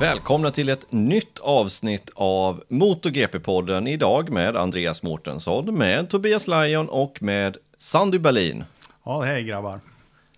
[0.00, 7.22] Välkomna till ett nytt avsnitt av MotoGP-podden idag med Andreas Mårtensson, med Tobias Lajon och
[7.22, 8.64] med Sandy Berlin.
[9.04, 9.80] Ja, hej grabbar.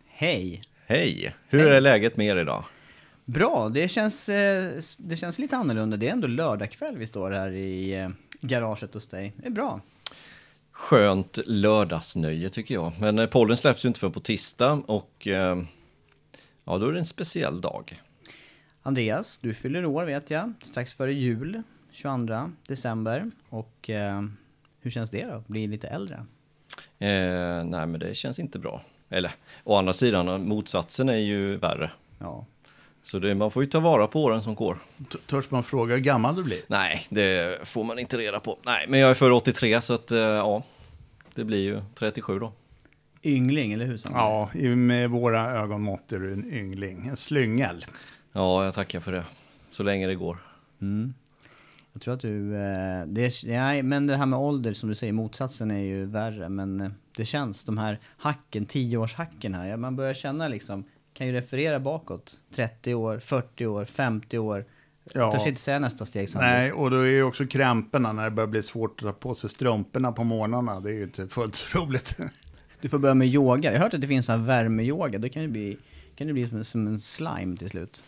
[0.09, 0.63] Hej!
[0.87, 1.35] Hej!
[1.49, 2.65] Hur är läget med er idag?
[3.25, 5.97] Bra, det känns, eh, det känns lite annorlunda.
[5.97, 8.09] Det är ändå lördagkväll vi står här i eh,
[8.41, 9.33] garaget hos dig.
[9.37, 9.81] Det är bra.
[10.73, 12.93] Skönt lördagsnöje tycker jag.
[13.01, 15.27] Men eh, podden släpps ju inte förrän på tisdag och
[16.65, 18.03] ja, då är det en speciell dag.
[18.83, 23.31] Andreas, du fyller år vet jag, strax före jul, 22 december.
[23.49, 24.23] Och eh,
[24.81, 26.15] hur känns det då, bli lite äldre?
[26.99, 28.83] Eh, nej, men det känns inte bra.
[29.11, 29.33] Eller,
[29.65, 31.91] å andra sidan, motsatsen är ju värre.
[32.19, 32.47] Ja.
[33.03, 34.79] Så det, man får ju ta vara på åren som går.
[35.13, 36.61] T- Törs man fråga hur gammal du blir?
[36.67, 38.59] Nej, det får man inte reda på.
[38.67, 40.63] Nej, men jag är född 83 så att eh, ja,
[41.35, 42.53] det blir ju 37 då.
[43.23, 43.97] Yngling, eller hur?
[43.97, 44.21] Sandra?
[44.21, 47.87] Ja, i- med våra ögonmått är du en yngling, en slyngel.
[48.33, 49.25] Ja, jag tackar för det.
[49.71, 50.39] Så länge det går.
[51.93, 52.55] Jag tror att du...
[52.57, 56.05] Eh, det, är- nej, men det här med ålder, som du säger, motsatsen är ju
[56.05, 56.49] värre.
[56.49, 60.85] Men eh, det känns, de här hacken, 10-årshacken här, man börjar känna liksom,
[61.15, 62.35] kan ju referera bakåt.
[62.55, 64.65] 30 år, 40 år, 50 år.
[65.13, 65.33] Ja.
[65.33, 66.51] Törs inte säga nästa steg Sandra.
[66.51, 69.35] Nej, och då är ju också krämporna när det börjar bli svårt att ta på
[69.35, 70.81] sig strumporna på morgnarna.
[70.81, 72.17] Det är ju inte fullt så roligt.
[72.81, 73.73] Du får börja med yoga.
[73.73, 75.19] Jag har hört att det finns här värmeyoga.
[75.19, 75.79] Då kan det bli,
[76.17, 78.03] kan det bli som, som en slime till slut.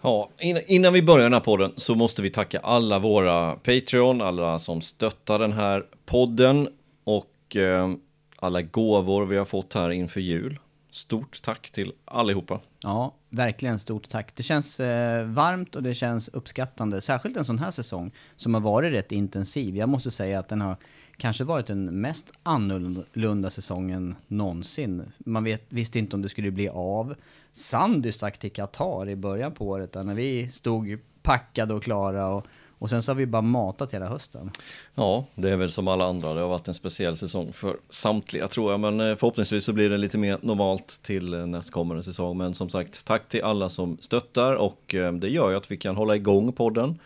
[0.00, 4.58] Ja, innan, vi börjar den här podden så måste vi tacka alla våra Patreon, alla
[4.58, 6.68] som stöttar den här podden
[7.04, 7.92] och eh,
[8.36, 10.58] alla gåvor vi har fått här inför jul.
[10.90, 12.60] Stort tack till allihopa.
[12.82, 14.36] Ja, verkligen stort tack.
[14.36, 17.00] Det känns eh, varmt och det känns uppskattande.
[17.00, 19.76] Särskilt en sån här säsong som har varit rätt intensiv.
[19.76, 20.76] Jag måste säga att den har
[21.18, 25.02] kanske varit den mest annorlunda säsongen någonsin.
[25.18, 27.14] Man vet, visste inte om det skulle bli av.
[27.52, 32.28] Sandy stack till Qatar i början på året där när vi stod packade och klara
[32.28, 32.46] och,
[32.78, 34.50] och sen så har vi bara matat hela hösten.
[34.94, 36.34] Ja, det är väl som alla andra.
[36.34, 38.80] Det har varit en speciell säsong för samtliga tror jag.
[38.80, 42.38] Men eh, förhoppningsvis så blir det lite mer normalt till eh, nästkommande säsong.
[42.38, 45.76] Men som sagt, tack till alla som stöttar och eh, det gör ju att vi
[45.76, 46.98] kan hålla igång podden.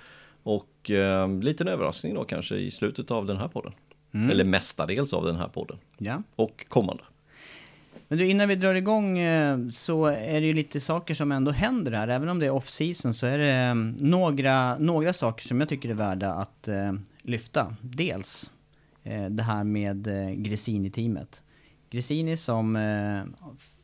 [0.43, 3.73] Och eh, liten överraskning då kanske i slutet av den här podden.
[4.13, 5.79] Eller mestadels av den här podden.
[5.99, 6.23] Ja.
[6.37, 7.03] Och kommande.
[8.09, 11.51] Men du, innan vi drar igång eh, så är det ju lite saker som ändå
[11.51, 12.09] händer här.
[12.09, 13.75] Även om det är off-season så är det eh,
[14.09, 17.77] några, några saker som jag tycker är värda att eh, lyfta.
[17.81, 18.53] Dels
[19.31, 20.07] det här med
[20.37, 21.43] Gresini-teamet.
[21.91, 22.79] Gresini som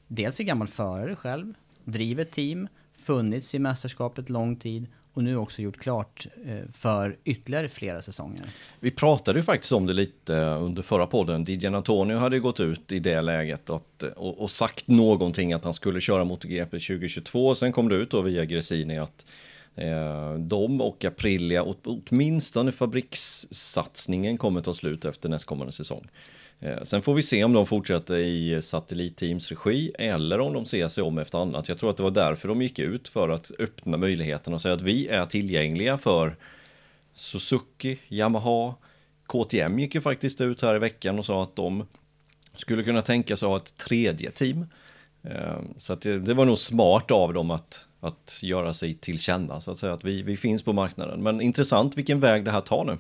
[0.07, 1.55] dels är gammal förare själv,
[1.85, 4.87] driver team, funnits i mästerskapet lång tid
[5.19, 8.43] och nu också gjort klart eh, för ytterligare flera säsonger.
[8.81, 11.45] Vi pratade ju faktiskt om det lite under förra podden.
[11.49, 15.65] DJ Antonio hade ju gått ut i det läget att, och, och sagt någonting att
[15.65, 17.55] han skulle köra MotoGP 2022.
[17.55, 19.27] Sen kom det ut då via Gresini att
[19.75, 26.09] eh, de och Aprilia, åt- åtminstone fabrikssatsningen kommer ta slut efter nästkommande säsong.
[26.61, 30.89] Eh, sen får vi se om de fortsätter i satellitteams regi eller om de ser
[30.89, 31.69] sig om efter annat.
[31.69, 34.75] Jag tror att det var därför de gick ut för att öppna möjligheten och säga
[34.75, 36.37] att vi är tillgängliga för
[37.15, 38.75] Suzuki, Yamaha,
[39.27, 41.87] KTM gick ju faktiskt ut här i veckan och sa att de
[42.57, 44.67] skulle kunna tänka sig att ha ett tredje team.
[45.31, 49.61] Eh, så det, det, var nog smart av dem att, att göra sig till känna,
[49.61, 51.23] så att säga, att vi, vi finns på marknaden.
[51.23, 52.99] Men intressant vilken väg det här tar nu.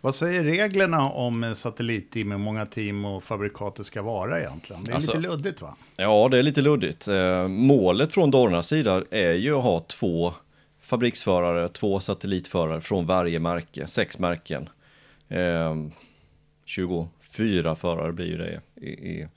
[0.00, 4.84] Vad säger reglerna om satellitteam, hur många team och fabrikater ska vara egentligen?
[4.84, 5.76] Det är alltså, lite luddigt va?
[5.96, 7.08] Ja, det är lite luddigt.
[7.08, 10.32] Eh, målet från Dornas sida är ju att ha två
[10.80, 14.68] fabriksförare, två satellitförare från varje märke, sex märken.
[15.28, 15.74] Eh,
[16.64, 19.28] 24 förare blir ju det i, i,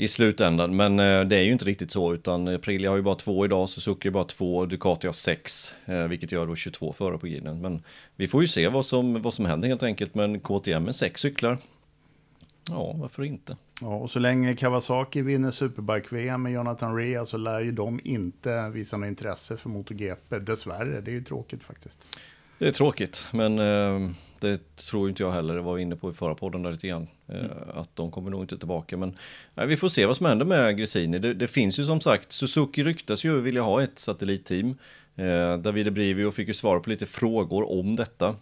[0.00, 0.76] i slutändan.
[0.76, 3.68] Men eh, det är ju inte riktigt så, utan Aprilia har ju bara två idag,
[3.68, 7.60] Suzuki har bara två, Ducati har sex, eh, vilket gör då 22 förare på griden.
[7.60, 7.82] Men
[8.16, 11.20] vi får ju se vad som, vad som händer helt enkelt, men KTM med sex
[11.20, 11.58] cyklar,
[12.68, 13.56] ja, varför inte?
[13.80, 18.68] Ja, och så länge Kawasaki vinner Superbike-VM med Jonathan Rea så lär ju de inte
[18.68, 21.00] visa något intresse för MotoGP, dessvärre.
[21.00, 22.18] Det är ju tråkigt faktiskt.
[22.58, 24.10] Det är tråkigt, men eh,
[24.40, 25.54] det tror inte jag heller.
[25.54, 27.08] Det var inne på i förra podden där lite grann.
[27.28, 27.50] Eh, mm.
[27.74, 28.96] Att de kommer nog inte tillbaka.
[28.96, 29.16] Men
[29.56, 31.18] eh, vi får se vad som händer med Gresini.
[31.18, 34.78] Det, det, finns ju som sagt, Suzuki ryktas ju vilja ha ett satellitteam.
[35.16, 38.34] Eh, Davide Brivio fick ju svar på lite frågor om detta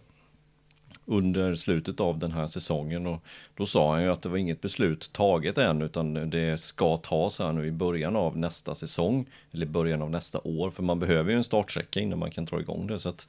[1.09, 3.23] under slutet av den här säsongen och
[3.55, 7.39] då sa han ju att det var inget beslut taget än utan det ska tas
[7.39, 11.31] här nu i början av nästa säsong eller början av nästa år för man behöver
[11.31, 13.27] ju en startsträcka innan man kan dra igång det så att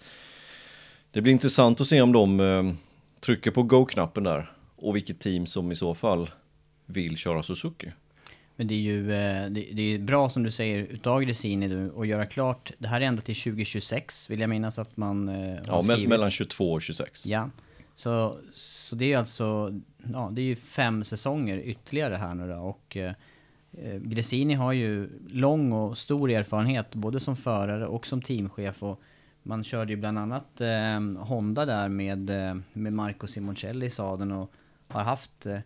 [1.13, 2.73] det blir intressant att se om de eh,
[3.21, 6.31] trycker på go-knappen där och vilket team som i så fall
[6.87, 7.93] vill köra Suzuki.
[8.57, 12.07] Men det är ju eh, det, är bra som du säger utav Gresini nu att
[12.07, 12.73] göra klart.
[12.79, 16.09] Det här är ända till 2026 vill jag minnas att man eh, har Ja, skrivit.
[16.09, 17.27] mellan 22 och 26.
[17.27, 17.51] Ja,
[17.95, 19.75] så, så det är alltså
[20.13, 22.55] ja, det är ju fem säsonger ytterligare här nu då.
[22.57, 23.13] Och eh,
[24.03, 28.83] Gresini har ju lång och stor erfarenhet både som förare och som teamchef.
[28.83, 29.01] Och
[29.51, 34.33] man körde ju bland annat eh, Honda där med, eh, med Marco Simoncelli i sadeln
[34.33, 34.53] och
[34.89, 35.59] har haft, eh,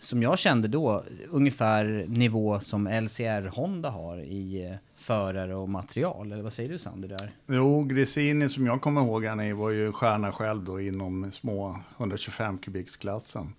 [0.00, 6.32] som jag kände då, ungefär nivå som LCR Honda har i eh, förare och material.
[6.32, 7.30] Eller vad säger du Sander där?
[7.46, 12.58] Jo, Gresini som jag kommer ihåg han var ju stjärna själv då inom små 125
[12.58, 13.54] kubiksklassen.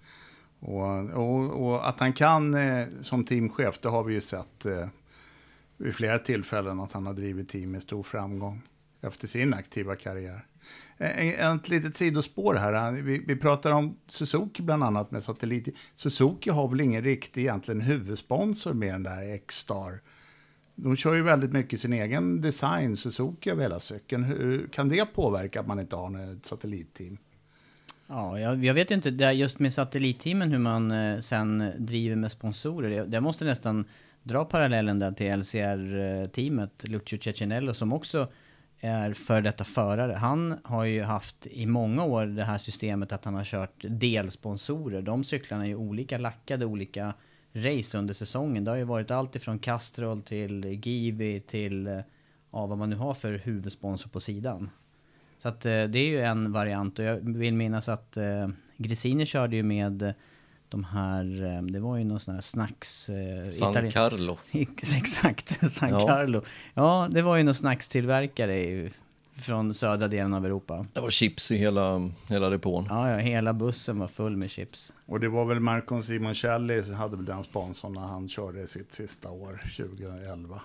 [0.60, 4.88] Och, och, och, att han kan eh, som teamchef, det har vi ju sett eh,
[5.78, 8.62] vid flera tillfällen att han har drivit team med stor framgång
[9.04, 10.46] efter sin aktiva karriär.
[10.98, 12.92] Ett litet sidospår här.
[12.92, 15.68] Vi, vi pratar om Suzuki bland annat med satellit.
[15.96, 20.02] Suzuki har väl ingen riktig egentligen huvudsponsor med den där X-Star.
[20.76, 24.24] De kör ju väldigt mycket sin egen design, Suzuki av hela cykeln.
[24.24, 27.18] Hur kan det påverka att man inte har ett satellitteam?
[28.08, 32.32] Ja, jag, jag vet inte, det just med satellitteamen hur man eh, sen driver med
[32.32, 32.90] sponsorer.
[32.90, 33.86] Jag, jag måste nästan
[34.24, 38.28] dra parallellen där till LCR-teamet, eh, Lucio Cecinello, som också
[38.84, 40.14] är för detta förare.
[40.14, 45.02] Han har ju haft i många år det här systemet att han har kört delsponsorer.
[45.02, 47.14] De cyklarna är ju olika lackade, olika
[47.54, 48.64] race under säsongen.
[48.64, 52.00] Det har ju varit allt ifrån Castrol till Givi till eh,
[52.52, 54.70] ja, vad man nu har för huvudsponsor på sidan.
[55.40, 58.48] Så att eh, det är ju en variant och jag vill minnas att eh,
[58.78, 60.14] Grisini körde ju med
[60.74, 63.10] de här, eh, det var ju någon sån här snacks...
[63.10, 64.38] Eh, San Italien Carlo.
[64.52, 66.08] Exakt, San ja.
[66.08, 66.42] Carlo.
[66.74, 68.90] Ja, det var ju någon snackstillverkare
[69.36, 70.86] från södra delen av Europa.
[70.94, 72.86] Det var chips i hela, hela depån.
[72.90, 74.94] Ja, ja, hela bussen var full med chips.
[75.06, 78.94] Och det var väl Marco Simoncelli som hade väl den sponsorn när han körde sitt
[78.94, 80.62] sista år, 2011.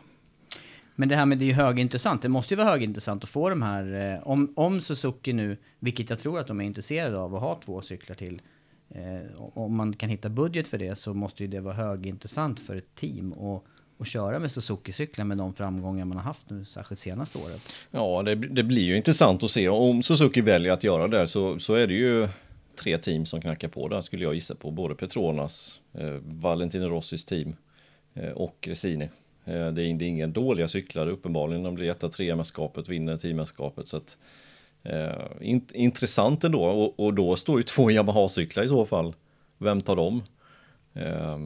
[0.95, 2.23] Men det här med det är ju högintressant.
[2.23, 6.11] Det måste ju vara högintressant att få de här, eh, om, om Suzuki nu, vilket
[6.11, 8.43] jag tror att de är intresserade av, att ha två cyklar till
[8.90, 12.76] Eh, om man kan hitta budget för det så måste ju det vara högintressant för
[12.76, 13.66] ett team och,
[13.97, 17.62] och köra med Suzuki-cyklar med de framgångar man har haft nu, särskilt senaste året.
[17.90, 19.68] Ja, det, det, blir ju intressant att se.
[19.68, 22.28] Om Suzuki väljer att göra det så, så är det ju
[22.78, 24.71] tre team som knackar på där skulle jag gissa på.
[24.71, 27.57] Både Petronas, eh, Valentino Rossis team
[28.14, 29.09] eh, och Resini.
[29.45, 31.62] Eh, det, är, det är inga dåliga cyklar uppenbarligen.
[31.62, 33.88] De blir etta, trea mästerskapet, vinner teammästerskapet.
[33.88, 34.18] Så att,
[34.88, 39.14] Eh, int intressant ändå och, och då står ju två Yamaha-cyklar i så fall.
[39.59, 40.23] Vem tar dem?
[40.95, 41.38] Eh,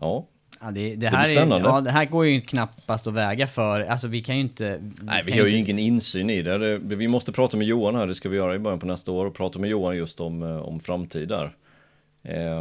[0.00, 0.26] ja.
[0.60, 4.08] Ja, det, det, här är, ja, det här går ju knappast att väga för, alltså
[4.08, 4.92] vi kan ju inte...
[5.00, 5.70] Nej, vi har ju inte...
[5.70, 6.58] ingen insyn i det.
[6.58, 6.78] det.
[6.78, 9.26] Vi måste prata med Johan här, det ska vi göra i början på nästa år
[9.26, 11.56] och prata med Johan just om, eh, om framtid där.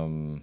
[0.01, 0.41] Um,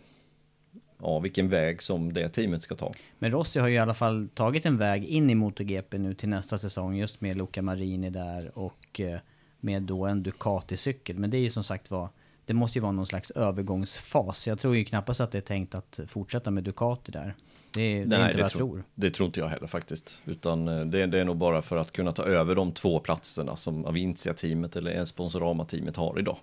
[1.03, 2.93] ja, vilken väg som det teamet ska ta.
[3.19, 6.29] Men Rossi har ju i alla fall tagit en väg in i MotoGP nu till
[6.29, 9.21] nästa säsong just med Luca Marini där och eh,
[9.61, 11.19] med då en Ducati-cykel.
[11.19, 12.09] Men det är ju som sagt var,
[12.45, 14.47] det måste ju vara någon slags övergångsfas.
[14.47, 17.35] Jag tror ju knappast att det är tänkt att fortsätta med Ducati där.
[17.75, 18.85] Det är, det är inte vad jag tror, tror.
[18.95, 20.21] Det tror inte jag heller faktiskt.
[20.25, 23.57] Utan eh, det, det, är nog bara för att kunna ta över de två platserna
[23.57, 26.37] som Avincia-teamet eller Sponsorama-teamet har idag.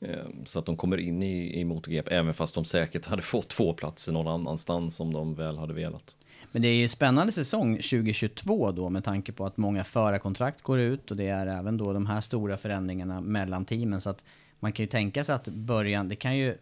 [0.00, 3.48] Eh, Så att de kommer in i, i MotoGP, även fast de säkert hade fått
[3.48, 6.16] två platser någon annanstans om de väl hade velat.
[6.52, 10.78] Men det är ju spännande säsong 2022 då med tanke på att många förarkontrakt går
[10.78, 14.00] ut och det är även då de här stora förändringarna mellan teamen.
[14.00, 14.24] Så att
[14.60, 16.58] man kan ju tänka sig att början, det kan ju,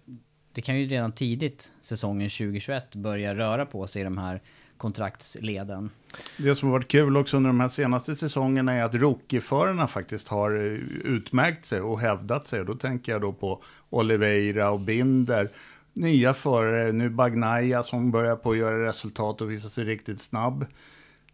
[0.53, 4.43] det kan ju redan tidigt säsongen 2021 börja röra på sig i de här
[4.77, 5.91] kontraktsleden.
[6.39, 10.29] Det som har varit kul också under de här senaste säsongerna är att rookieförarna faktiskt
[10.29, 10.63] har eh,
[11.05, 12.61] utmärkt sig och hävdat sig.
[12.61, 15.49] Och då tänker jag då på Oliveira och Binder.
[15.97, 20.67] Nya förare, nu Bagnaia som börjar på att göra resultat och visa sig riktigt snabb.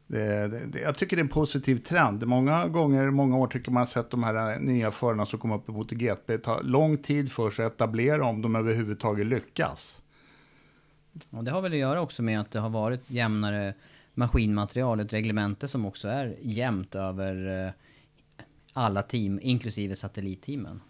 [0.06, 2.26] Det, det, det, jag tycker det är en positiv trend.
[2.26, 5.68] Många gånger, många år tycker man har sett de här nya förarna som kommer upp
[5.68, 6.32] i MotoGP.
[6.32, 10.02] Det tar lång tid för sig att etablera om de överhuvudtaget lyckas.
[11.30, 13.74] Och det har väl att göra också med att det har varit jämnare
[14.14, 17.72] maskinmaterial, ett reglemente som också är jämnt över eh,
[18.72, 20.80] alla team, inklusive satellitteamen.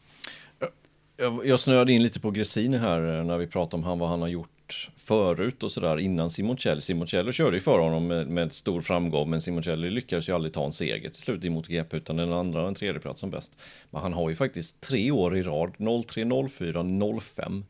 [1.23, 4.09] Jag, jag snöade in lite på Gresini här eh, när vi pratade om han, vad
[4.09, 6.81] han har gjort förut och sådär innan Simoncelli.
[6.81, 10.65] Simoncelli körde ju för honom med, med stor framgång, men Simoncelli lyckades ju aldrig ta
[10.65, 13.59] en seger till slut i MotoGP, utan den andra den tredje platsen bäst.
[13.91, 15.75] Men han har ju faktiskt tre år i rad,
[16.07, 17.65] 03, 04, 05,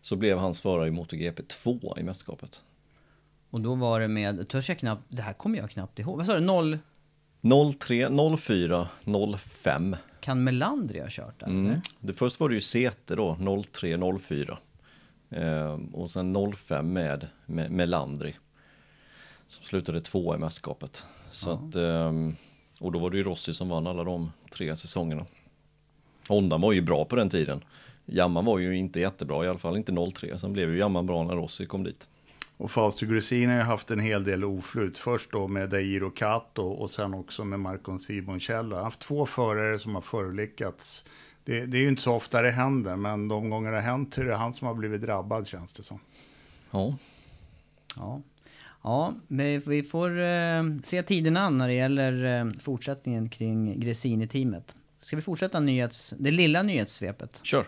[0.00, 2.62] så blev hans förare i MotoGP två i mästerskapet.
[3.50, 6.16] Och då var det med, törs jag knappt, det här kommer jag knappt ihåg.
[6.16, 6.40] Vad sa du?
[6.40, 6.78] Noll?
[7.78, 8.88] 03, 04,
[9.38, 9.96] 05.
[10.28, 11.46] Kan Melandri ha kört där?
[11.46, 11.80] Mm.
[12.00, 14.58] Det först var det ju Sete då, 03, 04.
[15.30, 16.92] Eh, och sen 05
[17.46, 18.34] med, Landry.
[19.46, 21.06] Som slutade två i mästerskapet.
[21.30, 22.36] Så att, ehm,
[22.80, 25.26] och då var det ju Rossi som vann alla de tre säsongerna.
[26.28, 27.64] Honda var ju bra på den tiden.
[28.06, 30.38] Jamman var ju inte jättebra, i alla fall inte 03.
[30.38, 32.08] Sen blev ju Jamman bra när Rossi kom dit.
[32.58, 34.98] Och Fausto Gresini har haft en hel del oflyt.
[34.98, 38.74] Först då med Dairo Kato och sen också med Marcon Simoncello.
[38.74, 41.04] Han har haft två förare som har förolyckats.
[41.44, 44.18] Det, det är ju inte så ofta det händer, men de gånger det har hänt
[44.18, 46.00] är det han som har blivit drabbad känns det som.
[46.70, 46.94] Ja,
[47.96, 48.22] Ja.
[48.82, 49.14] Ja,
[49.64, 54.76] vi får eh, se tiden an när det gäller eh, fortsättningen kring Gresini-teamet.
[54.98, 57.40] Ska vi fortsätta nyhets, det lilla nyhetssvepet?
[57.42, 57.60] kör.
[57.60, 57.64] Eh,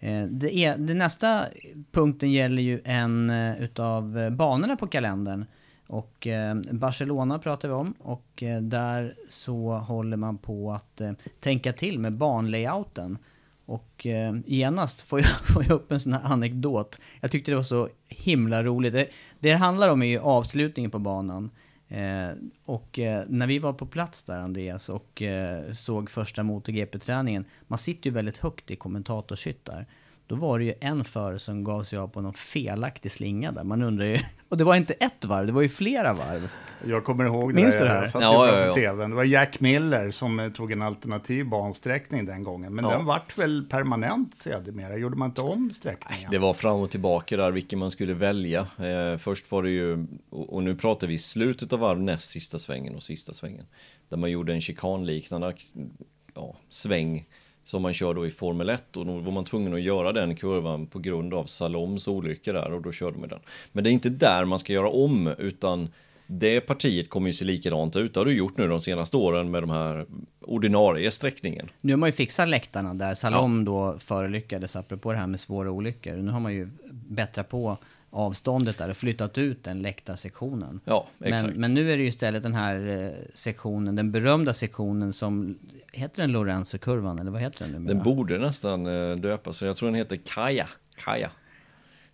[0.00, 1.46] Eh, det, är, det nästa
[1.92, 5.44] punkten gäller ju en eh, utav eh, banorna på kalendern.
[5.86, 6.26] Och
[6.70, 11.00] Barcelona pratar vi om och där så håller man på att
[11.40, 13.18] tänka till med banlayouten.
[13.70, 17.00] Och eh, genast får jag, får jag upp en sån här anekdot.
[17.20, 18.92] Jag tyckte det var så himla roligt.
[18.92, 19.06] Det,
[19.38, 21.50] det handlar om är ju avslutningen på banan.
[21.90, 22.30] Eh,
[22.64, 27.44] och eh, när vi var på plats där Andreas och eh, såg första MotoGP-träningen.
[27.66, 29.86] Man sitter ju väldigt högt i kommentatorshyttar.
[30.30, 33.64] Då var det ju en förare som gav sig av på någon felaktig slinga där.
[33.64, 34.18] Man undrar ju...
[34.48, 36.48] Och det var inte ett varv, det var ju flera varv.
[36.86, 37.78] Jag kommer ihåg Minns det.
[37.78, 38.02] du det här?
[38.02, 38.74] Jag satt Ja, ja, ja.
[38.74, 39.10] tvn.
[39.10, 42.74] Det var Jack Miller som eh, tog en alternativ bansträckning den gången.
[42.74, 42.90] Men Ja.
[42.90, 44.96] den vart väl permanent sedermera.
[44.96, 46.30] Gjorde man inte om sträckningen?
[46.30, 48.60] Det var fram och tillbaka där vilken man skulle välja.
[48.60, 52.58] Eh, först var det ju, och, och nu pratar vi slutet av varv näst sista
[52.58, 53.66] svängen och sista svängen.
[54.08, 55.54] Där man gjorde en chikanliknande
[56.34, 57.24] ja, sväng
[57.64, 60.36] som man kör då i Formel 1 och då var man tvungen att göra den
[60.36, 63.40] kurvan på grund av Saloms olycka där och då körde man den.
[63.72, 65.88] Men det är inte där man ska göra om utan
[66.26, 68.14] det partiet kommer ju se likadant ut.
[68.14, 70.06] Det har du gjort nu de senaste åren med de här
[70.40, 71.68] ordinarie sträckningen.
[71.80, 75.70] Nu har man ju fixat läktarna där Salom då förolyckades, apropå det här med svåra
[75.70, 76.16] olyckor.
[76.16, 77.78] Nu har man ju bättrat på
[78.10, 80.80] avståndet där och flyttat ut den läktarsektionen.
[80.84, 81.56] Ja, Men, exakt.
[81.56, 85.58] men nu är det ju istället den här eh, sektionen, den berömda sektionen som,
[85.92, 87.94] heter den Lorenzo-kurvan eller vad heter den numera?
[87.94, 90.68] Den borde nästan eh, döpas, jag tror den heter Kaja.
[90.96, 91.30] Kaja.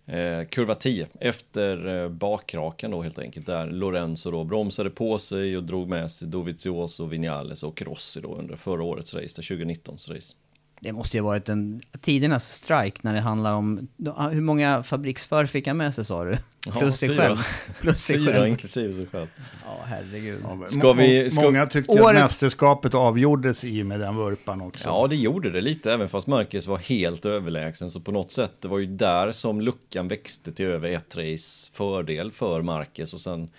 [0.05, 5.57] Eh, kurva 10, efter eh, bakrakan då helt enkelt, där Lorenzo då bromsade på sig
[5.57, 10.35] och drog med sig Dovizioso, Vinales och Rossi då under förra årets race, 2019s race.
[10.79, 13.87] Det måste ju ha varit en tidernas strike när det handlar om,
[14.31, 16.37] hur många fabriksför fick han med sig sa du?
[16.65, 17.21] Ja, Plus sig fyra.
[17.21, 17.37] själv.
[17.81, 18.47] Plus sig Fyra själv.
[18.47, 19.27] inklusive sig själv.
[19.65, 20.39] Ja, herregud.
[20.43, 24.61] Ja, Ska vi- ska- Många tyckte ju att Årets- mästerskapet avgjordes i med den vurpan
[24.61, 24.87] också.
[24.89, 27.89] Ja, det gjorde det lite, även fast Marquez var helt överlägsen.
[27.89, 31.71] Så på något sätt, det var ju där som luckan växte till över ett race
[31.73, 33.13] fördel för Marquez.
[33.13, 33.49] Och sen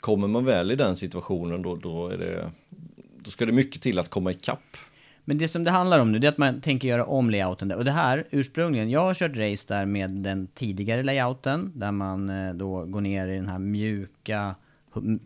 [0.00, 2.50] kommer man väl i den situationen, då, då, är det,
[3.18, 4.76] då ska det mycket till att komma ikapp.
[5.24, 7.68] Men det som det handlar om nu, det är att man tänker göra om layouten
[7.68, 7.76] där.
[7.76, 12.30] Och det här, ursprungligen, jag har kört race där med den tidigare layouten, där man
[12.30, 14.54] eh, då går ner i den här mjuka,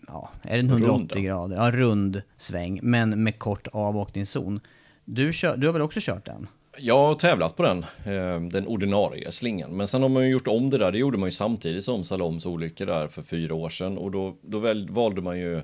[0.07, 1.21] ja, är den 180 Runda.
[1.21, 1.57] grader?
[1.57, 4.61] Ja, rund sväng, men med kort avåkningszon.
[5.05, 6.49] Du, kör, du har väl också kört den?
[6.79, 9.71] Jag har tävlat på den, eh, den ordinarie slingan.
[9.76, 10.93] Men sen har man ju gjort om det där.
[10.93, 13.99] Det gjorde man ju samtidigt som Saloms olycka där för fyra år sedan.
[13.99, 14.59] Och då, då
[14.91, 15.62] valde man ju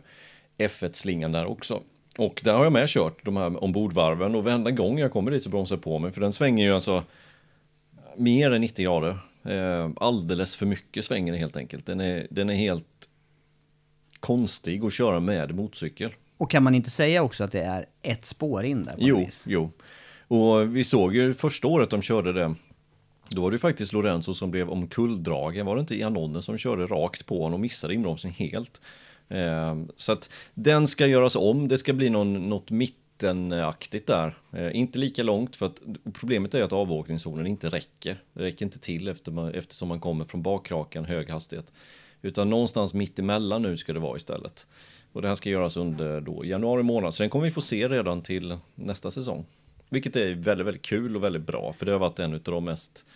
[0.59, 1.81] F1-slingan där också.
[2.19, 5.42] Och där har jag med kört de här ombordvarven och varenda gång jag kommer dit
[5.42, 6.12] så bromsar jag på mig.
[6.12, 7.04] För den svänger ju alltså
[8.16, 9.19] mer än 90 grader.
[9.45, 11.87] Eh, alldeles för mycket svänger helt enkelt.
[11.87, 13.09] Den är, den är helt
[14.21, 16.11] konstig att köra med motorcykel.
[16.37, 18.92] Och kan man inte säga också att det är ett spår in där?
[18.92, 19.45] På Jo, vis?
[19.49, 19.71] jo.
[20.28, 22.54] Och vi såg ju första året de körde det.
[23.28, 25.66] Då var det faktiskt Lorenzo som blev omkulldragen.
[25.66, 28.81] Var det inte Janonen som körde rakt på honom och missade inbromsningen helt?
[29.29, 31.69] Ehm, så att den ska göras om.
[31.69, 34.38] Det ska bli någon, något mittenaktigt där.
[34.52, 35.81] Ehm, inte lika långt för att
[36.12, 38.23] problemet är att avåkningszonen inte räcker.
[38.33, 41.73] Det räcker inte till efter man, eftersom man kommer från bakrakan hög hastighet.
[42.23, 44.67] Utan någonstans mitt emellan nu ska det vara istället.
[45.12, 47.14] Och det här ska göras under då januari månad.
[47.14, 49.47] Så den kommer vi få se redan till nästa säsong.
[49.88, 51.73] Vilket är väldigt, väldigt kul och väldigt bra.
[51.73, 53.07] För det har varit en av de mest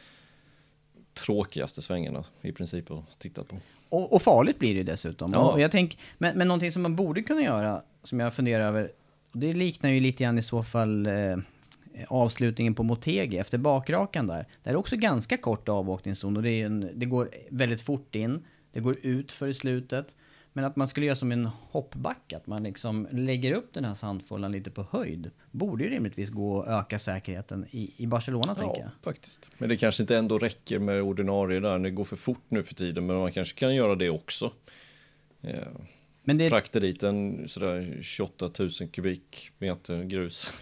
[1.14, 3.56] tråkigaste svängarna i princip att titta på.
[3.88, 5.32] Och, och farligt blir det dessutom.
[5.32, 5.52] Ja.
[5.52, 8.90] Och jag tänk, men, men någonting som man borde kunna göra, som jag funderar över,
[9.32, 11.36] det liknar ju lite grann i så fall eh,
[12.08, 14.46] avslutningen på Motegi efter bakrakan där.
[14.62, 18.80] Där är också ganska kort avåkningszon och det, en, det går väldigt fort in, det
[18.80, 20.14] går ut för i slutet.
[20.56, 23.94] Men att man skulle göra som en hoppback, att man liksom lägger upp den här
[23.94, 25.30] sandfållan lite på höjd.
[25.50, 28.90] Borde ju rimligtvis gå att öka säkerheten i, i Barcelona tänker jag.
[29.02, 29.50] faktiskt.
[29.58, 31.78] Men det kanske inte ändå räcker med ordinarie där.
[31.78, 34.52] Det går för fort nu för tiden, men man kanske kan göra det också.
[35.42, 35.54] Eh,
[36.25, 40.52] Men, det, Frakta dit en sådär 28 000 kubikmeter grus.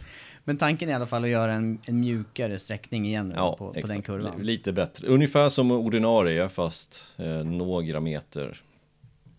[0.45, 3.57] men tanken är i alla fall att göra en, en mjukare sträckning igen nu på,
[3.57, 4.43] på den kurvan.
[4.43, 5.09] Lite bättre.
[5.09, 8.63] Ungefär som ordinarie fast eh, några meter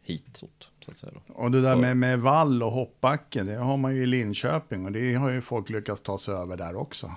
[0.05, 0.69] hitåt.
[0.85, 1.33] Så att säga då.
[1.33, 4.91] Och det där med, med vall och hoppbacke, det har man ju i Linköping och
[4.91, 7.11] det har ju folk lyckats ta sig över där också.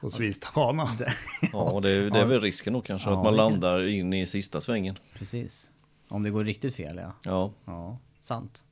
[0.00, 0.88] På Svistabanan.
[1.52, 4.26] Ja, det, är- det är väl risken då kanske, Ja, att man landar in i
[4.26, 4.98] sista svängen.
[5.14, 5.70] Precis.
[6.08, 7.12] Om det går riktigt fel ja.
[7.22, 8.62] Ja, Ja, sant.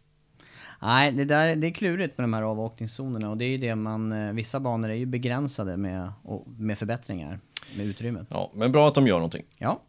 [0.82, 3.74] Nej, det, där, det är klurigt med de här avåkningszonerna och det är ju det
[3.74, 6.12] man, eh, vissa banor är ju begränsade med,
[6.58, 7.40] med förbättringar,
[7.76, 8.26] med utrymmet.
[8.30, 9.44] ja, men bra att de gör någonting.
[9.58, 9.80] Ja.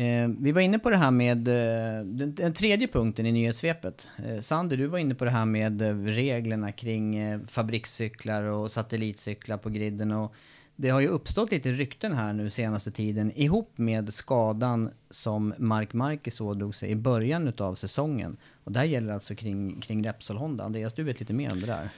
[0.00, 4.10] Eh, vi var inne på det här med eh, den, den tredje punkten i nyhetssvepet.
[4.24, 8.72] Eh, Sander, du var inne på det här med eh, reglerna kring eh, fabrikscyklar och
[8.72, 10.12] satellitcyklar på griden.
[10.12, 10.34] Och
[10.76, 15.92] det har ju uppstått lite rykten här nu senaste tiden ihop med skadan som Mark
[15.92, 18.36] Marquez ådrog sig i början av säsongen.
[18.64, 20.64] Och det här gäller alltså kring, kring Repsol Honda.
[20.64, 21.88] Andreas, du vet lite mer om det där.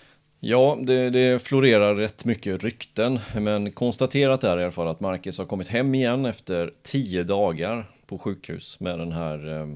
[0.40, 5.38] Ja, det, det florerar rätt mycket rykten, men konstaterat är i alla fall att Marcus
[5.38, 9.66] har kommit hem igen efter tio dagar på sjukhus med den här eh,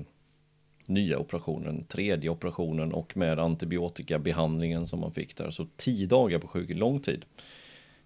[0.87, 5.51] nya operationen, tredje operationen och med antibiotikabehandlingen som man fick där.
[5.51, 7.25] Så tio dagar på sjukhus, lång tid.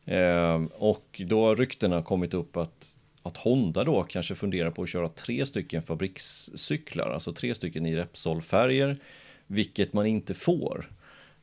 [0.04, 4.88] Eh, och då har ryktena kommit upp att, att Honda då kanske funderar på att
[4.88, 8.96] köra tre stycken fabrikscyklar, alltså tre stycken i Repsol-färger,
[9.46, 10.90] vilket man inte får.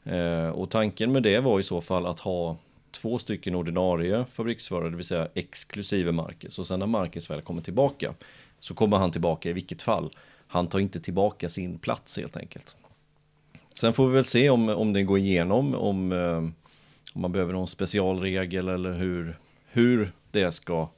[0.04, 2.58] Eh, och tanken med det var i så fall att ha
[2.92, 6.60] två stycken ordinarie fabriksförare, det vill säga exklusive Marcus.
[6.60, 8.14] Och sen när Marcus väl kommer tillbaka
[8.60, 10.12] så kommer han tillbaka i vilket fall.
[10.48, 12.76] Han tar inte tillbaka sin plats helt enkelt.
[13.80, 16.38] Sen får vi väl se om, om det går igenom, om, eh,
[17.14, 19.38] om man behöver någon specialregel eller hur,
[19.72, 20.90] hur det ska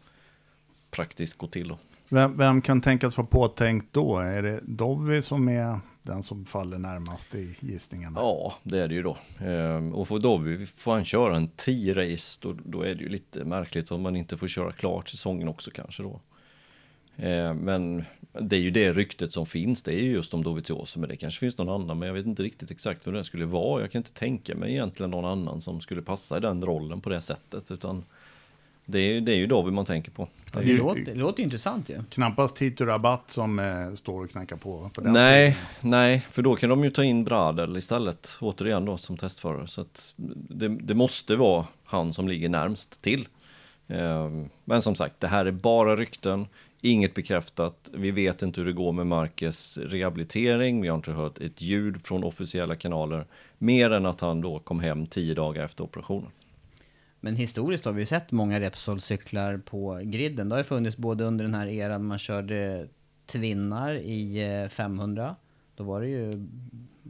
[0.91, 1.67] praktiskt gå till.
[1.67, 1.78] Då.
[2.10, 4.17] Vem, vem kan tänkas vara påtänkt då?
[4.17, 8.19] Är det Dovi som är den som faller närmast i gissningarna?
[8.19, 9.17] Ja, det är det ju då.
[9.39, 10.39] Ehm, och får då
[10.76, 14.15] får han köra en 10 race, då, då är det ju lite märkligt om man
[14.15, 16.22] inte får köra klart säsongen också kanske då.
[17.21, 18.03] Ehm, men
[18.41, 21.15] det är ju det ryktet som finns, det är ju just om Dovizioso, men det
[21.15, 23.82] kanske finns någon annan, men jag vet inte riktigt exakt hur det skulle vara.
[23.82, 27.10] Jag kan inte tänka mig egentligen någon annan som skulle passa i den rollen på
[27.10, 28.03] det sättet, utan
[28.86, 30.27] det är, det är ju Dovi man tänker på.
[30.53, 31.99] Det, ju- låter, det låter intressant ju.
[32.10, 34.89] Knappast Tito Rabatt som eh, står och knackar på.
[34.95, 35.51] på den Nej,
[35.82, 35.91] tiden.
[35.91, 39.67] nej, för då kan de ju ta in Bradel istället, återigen då som testförare.
[39.67, 40.13] Så att
[40.49, 43.27] det, det måste vara han som ligger närmst till.
[43.88, 46.47] Ehm, Men som sagt, det här är bara rykten,
[46.81, 47.89] inget bekräftat.
[47.93, 50.81] Vi vet inte hur det går med Marques rehabilitering.
[50.81, 53.25] Vi har inte hört ett ljud från officiella kanaler,
[53.57, 56.31] mer än att han då kom hem tio dagar efter operationen.
[57.19, 60.49] Men historiskt har vi ju sett många Repsol-cyklar på griden.
[60.49, 62.87] Det har ju funnits både under den här eran man körde
[63.25, 65.35] Twinnar i eh, 500.
[65.75, 66.31] Då var det ju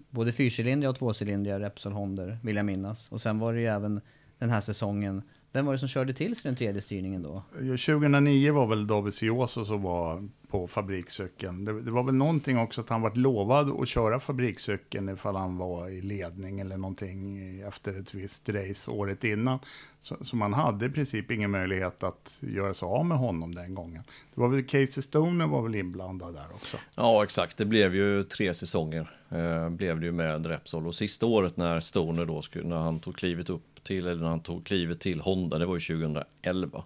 [0.10, 3.12] både fyrcylindriga och tvåcylindriga Repsol Honder, vill jag minnas.
[3.12, 4.01] Och sen var det ju även
[4.39, 5.21] den här säsongen.
[5.52, 7.44] Vem var det som körde till sig den tredje styrningen då?
[7.54, 11.66] 2009 var väl David Sioso som var på fabrikscykeln.
[11.66, 15.58] Det, det var väl någonting också att han var lovad att köra fabrikscykeln ifall han
[15.58, 19.60] var i ledning eller någonting efter ett visst race året innan.
[20.00, 23.76] Så, så man hade i princip ingen möjlighet att göra sig av med honom den
[23.76, 24.04] gången.
[24.36, 26.78] Det var väl Casey Stoner var väl inblandad där också.
[26.96, 27.58] Ja, exakt.
[27.58, 29.12] Det blev ju tre säsonger.
[29.30, 30.88] Eh, blev det ju med Repsol.
[30.88, 34.30] Och sista året när Stoner då skulle, när han tog klivet upp till, eller när
[34.30, 36.84] han tog klivet till Honda, det var ju 2011.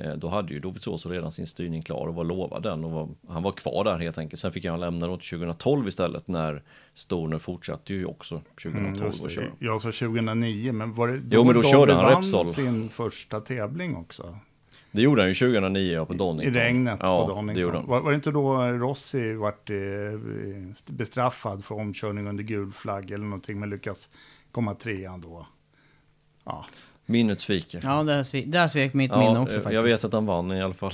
[0.00, 3.08] Eh, då hade ju Dovizioso redan sin styrning klar och var lovad den och var,
[3.28, 4.40] han var kvar där helt enkelt.
[4.40, 6.62] Sen fick han lämna då till 2012 istället när
[6.94, 9.44] Storner fortsatte ju också 2012 Mm, och köra.
[9.58, 12.46] Ja, så 2009, men var det Jo, men då körde han Repsol.
[12.46, 14.38] sin första tävling också?
[14.90, 16.54] Det gjorde han ju 2009 ja, på I Donington.
[16.54, 17.86] regnet ja, på Donington.
[17.86, 19.76] Var, var det inte då Rossi vart eh,
[20.86, 24.10] bestraffad för omkörning under gul flagg eller någonting, men lyckas
[24.52, 25.46] komma trean då?
[26.44, 26.66] Ja,
[27.10, 27.80] Minnet sviker.
[27.82, 29.74] Ja, där, sve- där svek mitt minne också eh, faktiskt.
[29.74, 30.92] jag vet att han vann i alla fall.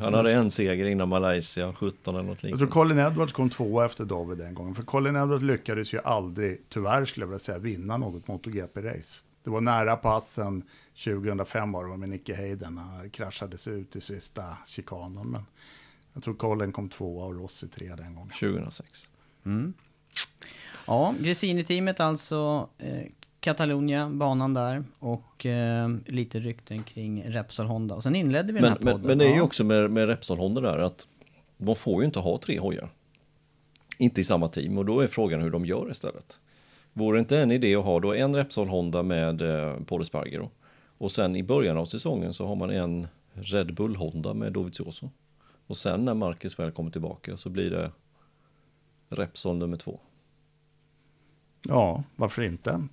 [0.00, 2.72] Han hade en seger innan Malaysia, 17 eller något Jag tror liknande.
[2.72, 4.74] Colin Edwards kom tvåa efter Dobby den gången.
[4.74, 9.22] För Colin Edwards lyckades ju aldrig, tyvärr skulle jag vilja säga, vinna något MotoGP-race.
[9.44, 10.62] Det var nära passen
[11.04, 12.74] 2005 var det med Nicky Hayden.
[12.74, 15.26] när Han kraschades ut i sista chikanen.
[15.30, 15.42] Men
[16.12, 18.30] jag tror Colin kom tvåa och Rossi trea den gången.
[18.40, 19.08] 2006.
[20.86, 23.02] Ja, Gresini-teamet alltså, eh,
[23.40, 27.94] Catalonia, banan där och eh, lite rykten kring Repsol Honda.
[27.94, 29.06] Och sen inledde vi den Men, här men, podden.
[29.08, 31.08] men det är ju också med, med Repsol Honda där att
[31.56, 32.88] de får ju inte ha tre hojar.
[33.98, 36.40] Inte i samma team och då är frågan hur de gör istället.
[36.92, 40.50] Vore det inte en idé att ha då en Repsol Honda med eh, Paul Espargaro
[40.98, 45.10] och sen i början av säsongen så har man en Red Bull Honda med Dovizioso.
[45.66, 47.90] Och sen när Marcus väl kommer tillbaka så blir det
[49.08, 50.00] Repsol nummer två.
[51.62, 52.88] Ja, varför inte?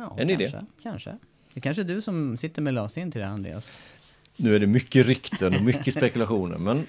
[0.00, 0.48] Ja, En idé.
[0.50, 1.16] kanske, Kanske.
[1.54, 3.76] Det kanske är du som sitter med lösningen till det, Andreas.
[4.36, 6.86] Nu är det mycket rykten och mycket spekulationer, men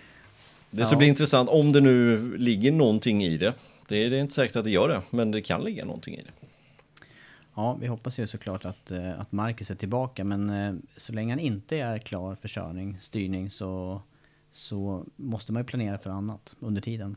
[0.71, 0.97] det ska Ja.
[0.97, 3.53] bli intressant om det nu ligger någonting i det.
[3.87, 6.15] Det är, det är inte säkert att det gör det, men det kan ligga någonting
[6.15, 6.47] i det.
[7.55, 11.31] Ja, vi hoppas ju såklart att, eh, att Marcus är tillbaka, men eh, så länge
[11.31, 14.01] han inte är klar för körning, styrning, så,
[14.51, 17.15] så måste man ju planera för annat under tiden.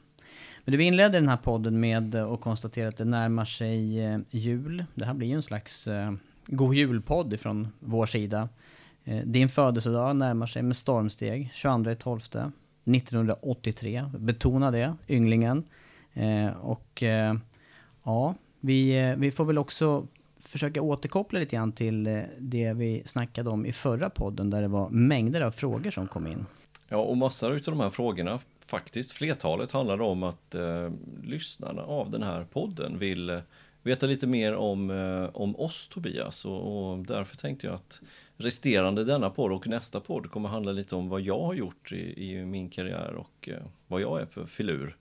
[0.64, 4.18] Men du, vi inledde den här podden med att konstatera att det närmar sig eh,
[4.31, 4.85] jul.
[4.94, 6.12] Det här blir ju en slags eh,
[6.46, 8.48] god julpodd från vår sida.
[9.05, 12.53] Eh, din födelsedag närmar sig med stormsteg, 22.12.
[12.85, 14.05] 1983.
[14.18, 15.64] Betona det, ynglingen.
[16.12, 17.35] Eh, och eh,
[18.03, 20.07] ja, vi, eh, vi får väl också
[20.38, 24.68] försöka återkoppla lite grann till eh, det vi snackade om i förra podden där det
[24.68, 26.46] var mängder av frågor som kom in.
[26.88, 30.90] Ja, och massor av de här frågorna, faktiskt flertalet, handlar om att eh,
[31.22, 33.38] lyssnarna av den här podden vill eh,
[33.83, 38.00] veta lite mer om, eh, om oss Tobias och, och därför tänkte jag att
[38.37, 42.31] resterande denna podd och nästa podd kommer handla lite om vad jag har gjort i,
[42.31, 44.96] i min karriär och eh, vad jag är för filur.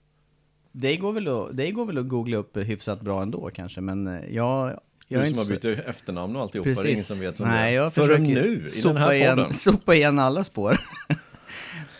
[0.72, 4.06] Det går, väl att, det går väl att googla upp hyfsat bra ändå kanske, men
[4.06, 4.80] eh, jag...
[5.08, 7.48] jag Du som har så- bytt efternamn och alltihopa, det är ingen som vet vem
[7.48, 7.90] Nej, det är.
[7.90, 9.52] Förrän nu, i den här igen, podden.
[9.52, 10.76] sopa igen alla spår.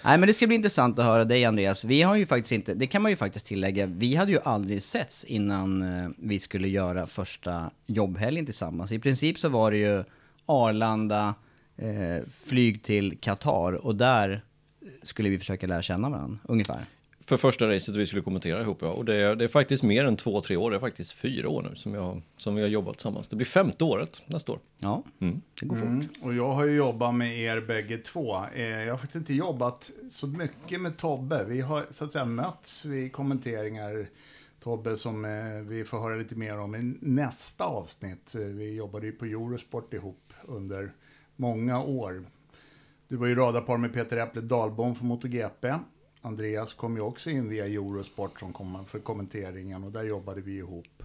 [0.06, 1.84] Nej, men det ska bli intressant att höra dig Andreas.
[1.84, 4.82] Vi har ju faktiskt inte, det kan man ju faktiskt tillägga, vi hade ju aldrig
[4.82, 8.92] setts innan eh, vi skulle göra första jobbhelgen tillsammans.
[8.92, 10.04] I princip så var det ju
[10.46, 11.34] Arlanda,
[11.76, 14.44] eh, flyg till Qatar och där
[15.02, 16.86] skulle vi försöka lära känna varandra, ungefär.
[17.26, 18.88] För första racet vi skulle kommentera ihop, ja.
[18.88, 20.70] Och det är, det är faktiskt mer än två, tre år.
[20.70, 23.28] Det är faktiskt fyra år nu som, jag, som vi har jobbat tillsammans.
[23.28, 24.58] Det blir femte året nästa år.
[24.80, 25.02] Ja,
[25.60, 25.86] det går fort.
[25.88, 26.08] Mm.
[26.22, 28.36] Och jag har ju jobbat med er bägge två.
[28.54, 31.44] Eh, Jag har faktiskt inte jobbat så mycket med Tobbe.
[31.44, 34.06] Vi har så att säga mötts vid kommenteringar.
[34.62, 35.30] Tobbe som eh,
[35.68, 38.34] vi får höra lite mer om i nästa avsnitt.
[38.34, 40.92] Eh, Vi jobbade ju på Eurosport ihop under
[41.36, 42.24] många år.
[43.08, 45.74] Du var ju radarpar med Peter Äpple Dahlbom för MotoGP.
[46.24, 50.56] Andreas kom ju också in via Eurosport som kom för kommenteringen och där jobbade vi
[50.56, 51.02] ihop.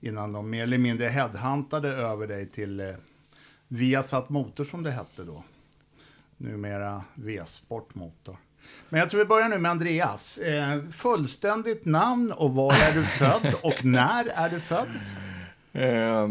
[0.00, 2.90] Innan de mer eller mindre headhuntade över dig till eh,
[3.68, 5.42] Viasat Motor som det hette då.
[6.36, 8.36] Numera V-sport Motor.
[8.88, 10.38] Men jag tror vi börjar nu med Andreas.
[10.38, 14.88] Eh, fullständigt namn och var är du född och när är du född?
[15.72, 16.28] Eh,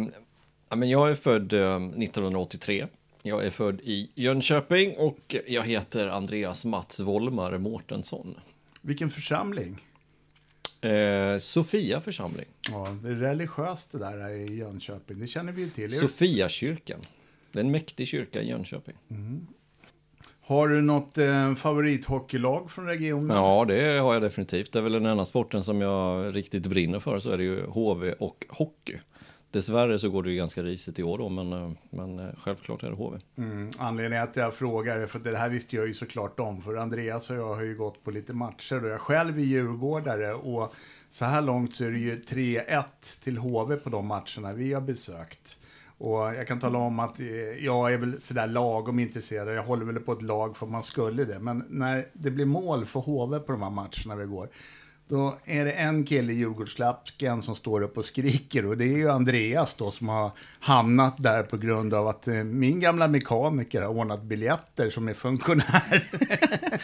[0.78, 2.88] men jag är född eh, 1983.
[3.28, 8.36] Jag är född i Jönköping och jag heter Andreas Mats Volmar Mårtensson.
[8.82, 9.84] Vilken församling?
[10.82, 12.46] Eh, Sofia församling.
[12.70, 15.20] Ja, det är religiöst det där i Jönköping.
[15.20, 15.92] Det känner vi ju till.
[15.92, 17.00] Sofiakyrkan.
[17.52, 18.96] Det är en mäktig kyrka i Jönköping.
[20.42, 23.38] Har du något eh, favorithockeylag från regionen?
[23.38, 24.72] Ja, det har jag definitivt.
[24.72, 27.66] Det är väl den enda sporten som jag riktigt brinner för, så är det ju
[27.66, 29.00] HV och hockey.
[29.52, 32.84] Dessvärre så går det ju ganska risigt i år då, men, eh, men eh, självklart
[32.84, 33.20] är det HV.
[33.38, 36.62] Mm, anledningen att jag frågar är för det här visste jag ju såklart om.
[36.62, 40.34] För Andreas och jag har ju gått på lite matcher och jag själv är djurgårdare.
[40.34, 40.74] Och
[41.10, 42.84] så här långt så är det ju 3-1
[43.24, 45.58] till HV på de matcherna vi har besökt.
[45.98, 49.56] Och jag kan tala om att eh, jag är väl sådär lagom intresserad.
[49.56, 51.40] Jag håller väl på ett lag för man skulle det.
[51.40, 54.50] Men när det blir mål för HV på de här matcherna vi går.
[55.10, 58.98] Då är det en kille i Djurgårdsklacken som står upp och skriker och det är
[58.98, 63.82] ju Andreas då som har hamnat där på grund av att eh, min gamla mekaniker
[63.82, 66.08] har ordnat biljetter som är funktionär.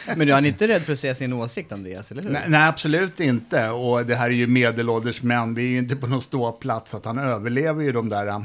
[0.18, 2.30] Men du är inte rädd för att säga sin åsikt Andreas, eller hur?
[2.30, 3.70] nej, nej, absolut inte.
[3.70, 5.54] Och det här är ju medelålders män.
[5.54, 6.96] Vi är ju inte på någon ståplats.
[6.96, 8.44] Att han överlever ju de där uh,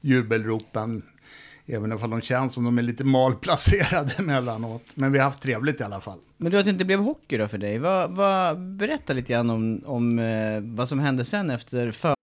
[0.00, 1.02] jubelropen.
[1.66, 4.82] Även om de känns som de är lite malplacerade emellanåt.
[4.94, 6.18] Men vi har haft trevligt i alla fall.
[6.36, 9.50] Men du, att det inte blev hockey då för dig, vad, vad, berätta lite grann
[9.50, 12.14] om, om eh, vad som hände sen efter för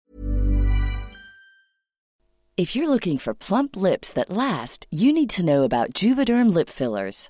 [2.56, 6.70] If you're looking for plump lips that last, you need to know about Juvederm lip
[6.70, 7.30] fillers.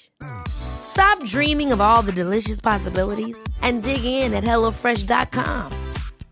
[0.47, 5.71] Stop dreaming of all the delicious possibilities and dig in at HelloFresh.com.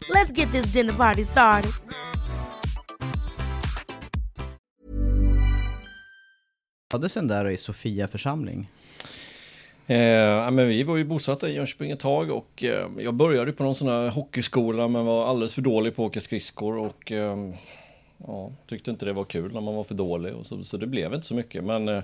[0.09, 1.71] Let's get this dinner party started.
[6.91, 8.69] födelsen där och i Sofia församling?
[9.87, 13.53] Eh, ja, men vi var ju bosatta i Jönköping ett tag och eh, jag började
[13.53, 17.11] på någon sån här hockeyskola men var alldeles för dålig på att åka skridskor och
[17.11, 17.37] eh,
[18.27, 20.87] ja, tyckte inte det var kul när man var för dålig och så, så det
[20.87, 21.63] blev inte så mycket.
[21.63, 22.03] Men eh,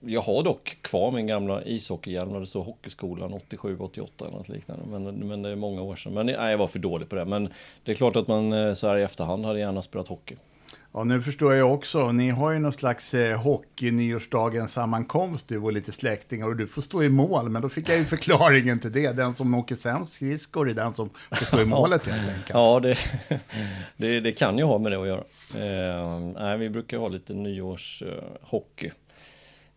[0.00, 4.98] jag har dock kvar min gamla ishockeyhjälm när det så hockeyskolan 87-88 eller något liknande.
[4.98, 6.14] Men, men det är många år sedan.
[6.14, 7.24] Men nej, jag var för dålig på det.
[7.24, 7.48] Men
[7.84, 10.36] det är klart att man eh, så här i efterhand hade gärna spelat hockey.
[10.92, 12.12] Ja, nu förstår jag också.
[12.12, 16.82] Ni har ju någon slags eh, hockey-nyårsdagens sammankomst, du och lite släktingar, och du får
[16.82, 17.48] stå i mål.
[17.48, 19.12] Men då fick jag ju förklaringen till det.
[19.12, 22.50] Den som åker sämst skridskor är den som får stå i målet helt enkelt.
[22.52, 22.98] Ja, det,
[23.96, 25.24] det, det kan ju ha med det att göra.
[25.54, 28.90] Eh, nej, vi brukar ha lite nyårshockey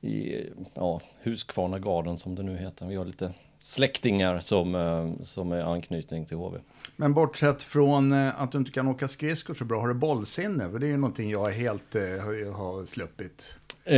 [0.01, 2.85] i ja, Huskvarna Garden som det nu heter.
[2.85, 6.59] Vi har lite släktingar som, eh, som är anknytning till HV.
[6.95, 10.69] Men bortsett från eh, att du inte kan åka skridskor så bra, har du bollsinne?
[10.71, 13.53] För det är ju någonting jag helt eh, har, har sluppit.
[13.85, 13.97] Eh,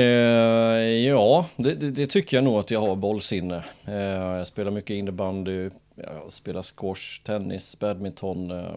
[1.08, 3.64] ja, det, det, det, tycker jag nog att jag har bollsinne.
[3.86, 8.52] Eh, jag spelar mycket innebandy, jag spelar squash, tennis, badminton.
[8.52, 8.76] Eh,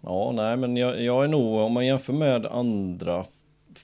[0.00, 3.24] ja, nej, men jag, jag, är nog, om man jämför med andra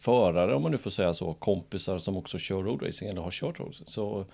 [0.04, 3.60] förare, om man nu får säga så, kompisar som också kör roadracing eller har kört
[3.60, 4.24] roadracing, så,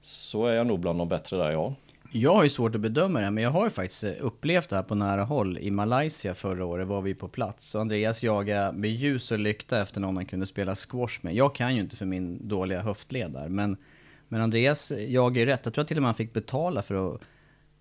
[0.00, 1.74] så är jag nog bland de bättre där, ja.
[2.14, 4.76] Jag har ju svårt att bedöma det men jag har ju faktiskt eh, upplevt det
[4.76, 5.58] här på nära håll.
[5.58, 9.82] I Malaysia förra året var vi på plats och Andreas jagade med ljus och lykta
[9.82, 11.34] efter någon han kunde spela squash med.
[11.34, 13.76] Jag kan ju inte för min dåliga höftled där, men,
[14.28, 15.60] men Andreas jagar ju rätt.
[15.64, 17.20] Jag tror att till och med han fick betala för att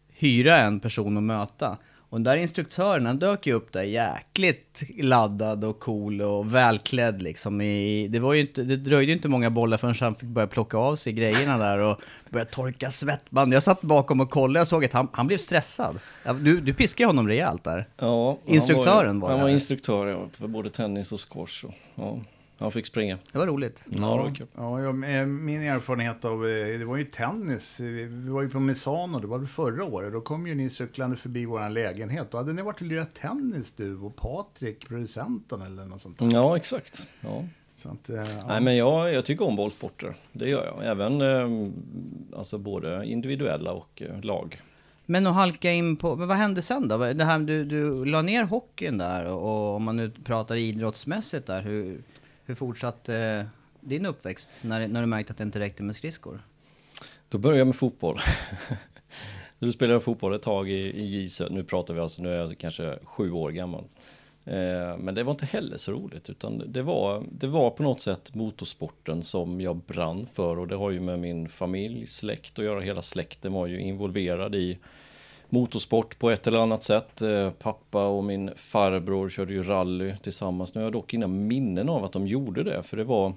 [0.07, 1.77] hyra en person att möta.
[2.11, 7.21] Och den där instruktören, han dök ju upp där jäkligt laddad och cool och välklädd
[7.21, 7.61] liksom.
[7.61, 10.47] I, det, var ju inte, det dröjde ju inte många bollar förrän han fick börja
[10.47, 13.53] plocka av sig grejerna där och börja torka svettband.
[13.53, 15.99] Jag satt bakom och kollade, jag såg att han, han blev stressad.
[16.39, 17.87] Du, du piskade honom rejält där.
[17.97, 21.65] Ja, Instruktören var, var Han var instruktör ja, för både tennis och squash.
[21.65, 22.19] Och, ja,
[22.61, 23.17] han fick springa.
[23.31, 23.83] Det var roligt.
[23.89, 24.47] Ja, det var kul.
[24.55, 27.79] Ja, jag, eh, min erfarenhet av, eh, det var ju tennis.
[27.79, 30.13] Vi var ju på Misano, det var väl förra året.
[30.13, 32.31] Då kom ju ni cyklande förbi vår lägenhet.
[32.31, 36.29] Då hade ni varit och lirat tennis du och Patrik, producenten eller något sånt där.
[36.33, 37.07] Ja, exakt.
[37.21, 37.45] Ja.
[37.75, 38.47] Så att, eh, ja.
[38.47, 40.15] Nej, men jag, jag tycker om bollsporter.
[40.31, 40.85] Det gör jag.
[40.85, 41.21] Även
[42.37, 44.61] alltså både individuella och lag.
[45.05, 46.97] Men att halka in på, men vad hände sen då?
[46.97, 51.47] Det här, du, du la ner hockeyn där och, och om man nu pratar idrottsmässigt
[51.47, 52.01] där, hur,
[52.45, 53.45] hur fortsatte eh,
[53.79, 56.41] din uppväxt när, när du märkte att det inte räckte med skridskor?
[57.29, 58.19] Då började jag med fotboll.
[59.59, 62.35] Då spelade jag fotboll ett tag i, i J Nu pratar vi alltså, nu är
[62.35, 63.83] jag kanske sju år gammal.
[64.45, 67.99] Eh, men det var inte heller så roligt, utan det var, det var på något
[67.99, 72.65] sätt motorsporten som jag brann för och det har ju med min familj, släkt att
[72.65, 72.81] göra.
[72.81, 74.79] Hela släkten var ju involverad i
[75.51, 77.21] motorsport på ett eller annat sätt.
[77.21, 80.75] Eh, pappa och min farbror körde ju rally tillsammans.
[80.75, 83.33] Nu har jag dock inga minnen av att de gjorde det, för det var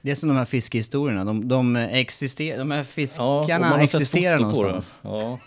[0.00, 4.38] Det är som de här fiskehistorierna, de, de, exister, de här Ja, fiskarna sett existerar
[4.38, 4.98] någonstans.
[5.02, 5.38] Ja.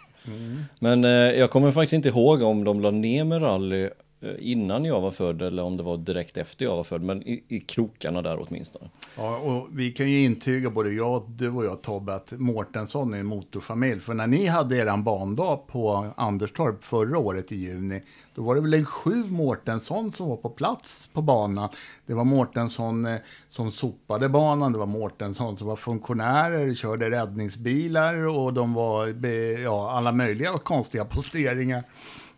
[0.80, 3.90] Men eh, jag kommer faktiskt inte ihåg om de la ner med rally
[4.22, 7.02] Eh, innan jag var född eller om det var direkt efter jag var född.
[7.02, 8.90] Men i, i krokarna där åtminstone.
[9.18, 13.20] Ja, och vi kan ju intyga, både jag, du och jag Tobbe, att Mårtensson är
[13.20, 14.02] en motorfamilj.
[14.02, 18.02] För när ni hade er bandag på Anderstorp förra året i juni,
[18.38, 21.70] då var det väl en sju Mårtensson som var på plats på banan.
[22.06, 23.18] Det var Mårtensson eh,
[23.50, 29.26] som sopade banan, det var Mårtensson som var funktionärer, körde räddningsbilar och de var
[29.64, 31.84] ja, alla möjliga konstiga posteringar.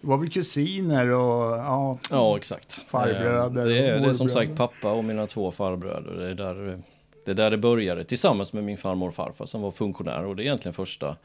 [0.01, 2.73] Det var väl kusiner och ja, Ja, exakt.
[2.73, 6.11] Farbröder Det är, det är som sagt pappa och mina två farbröder.
[6.11, 6.79] Det är, där,
[7.25, 8.03] det är där det började.
[8.03, 10.25] Tillsammans med min farmor och farfar som var funktionär.
[10.25, 11.15] Och det är egentligen första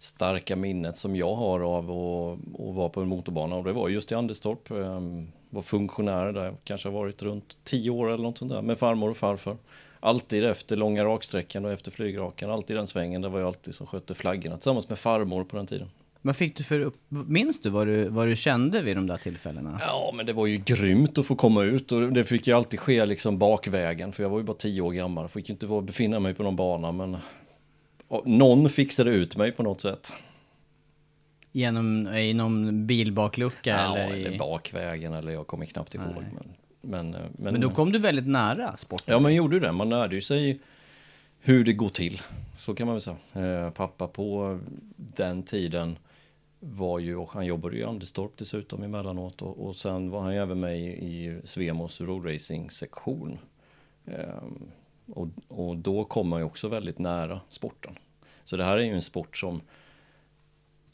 [0.00, 3.56] starka minnet som jag har av att, att vara på en motorbana.
[3.56, 4.70] Och det var just i Anderstorp.
[4.70, 6.54] Um, var funktionär där.
[6.64, 8.62] Kanske har varit runt tio år eller något sånt där.
[8.62, 9.56] Med farmor och farfar.
[10.00, 12.50] Alltid efter långa raksträckan och efter flygrakan.
[12.50, 13.22] Alltid den svängen.
[13.22, 14.56] Där var jag alltid som skötte flaggorna.
[14.56, 15.90] Tillsammans med farmor på den tiden.
[16.22, 16.96] Vad fick du för upp...
[17.08, 19.78] Minns du vad, du vad du kände vid de där tillfällena?
[19.80, 22.80] Ja, men det var ju grymt att få komma ut och det fick ju alltid
[22.80, 25.24] ske liksom bakvägen för jag var ju bara tio år gammal.
[25.24, 27.16] Jag fick ju inte befinna mig på någon bana men
[28.10, 30.12] och någon fixade ut mig på något sätt.
[31.52, 34.38] Genom, i någon bilbaklucka Ja, eller, eller i...
[34.38, 36.24] bakvägen eller jag kommer knappt ihåg.
[36.32, 39.12] Men, men, eh, men, Men då kom du väldigt nära sporten.
[39.12, 39.72] Ja, man gjorde det.
[39.72, 40.60] Man lärde ju sig
[41.40, 42.22] hur det går till.
[42.56, 43.66] Så kan man väl säga.
[43.66, 44.58] Eh, pappa på
[44.96, 45.98] den tiden
[46.60, 49.42] var ju, och han jobbade ju i Anderstorp dessutom emellanåt.
[49.42, 53.38] Och, och sen var han ju även med i, i Svemos roadracing-sektion.
[54.06, 54.42] Eh,
[55.10, 57.98] och, och då kommer man ju också väldigt nära sporten.
[58.44, 59.60] Så det här är ju en sport som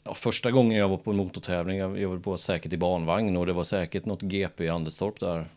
[0.07, 3.45] Ja, första gången jag var på en motortävling, jag, jag var säkert i barnvagn och
[3.45, 5.47] det var säkert något GP i Anderstorp där.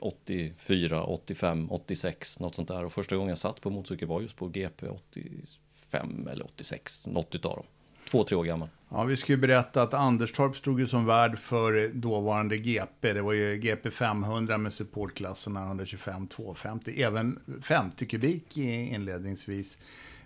[0.00, 2.84] 84, 85, 86, något sånt där.
[2.84, 7.34] Och första gången jag satt på motorcykel var just på GP 85 eller 86, något
[7.34, 7.64] utav dem.
[8.10, 8.68] Två, tre år gammal.
[8.88, 13.12] Ja, vi ska ju berätta att Anderstorp stod ju som värd för dåvarande GP.
[13.12, 19.78] Det var ju GP 500 med supportklasserna 125, 250, även 50 kubik inledningsvis.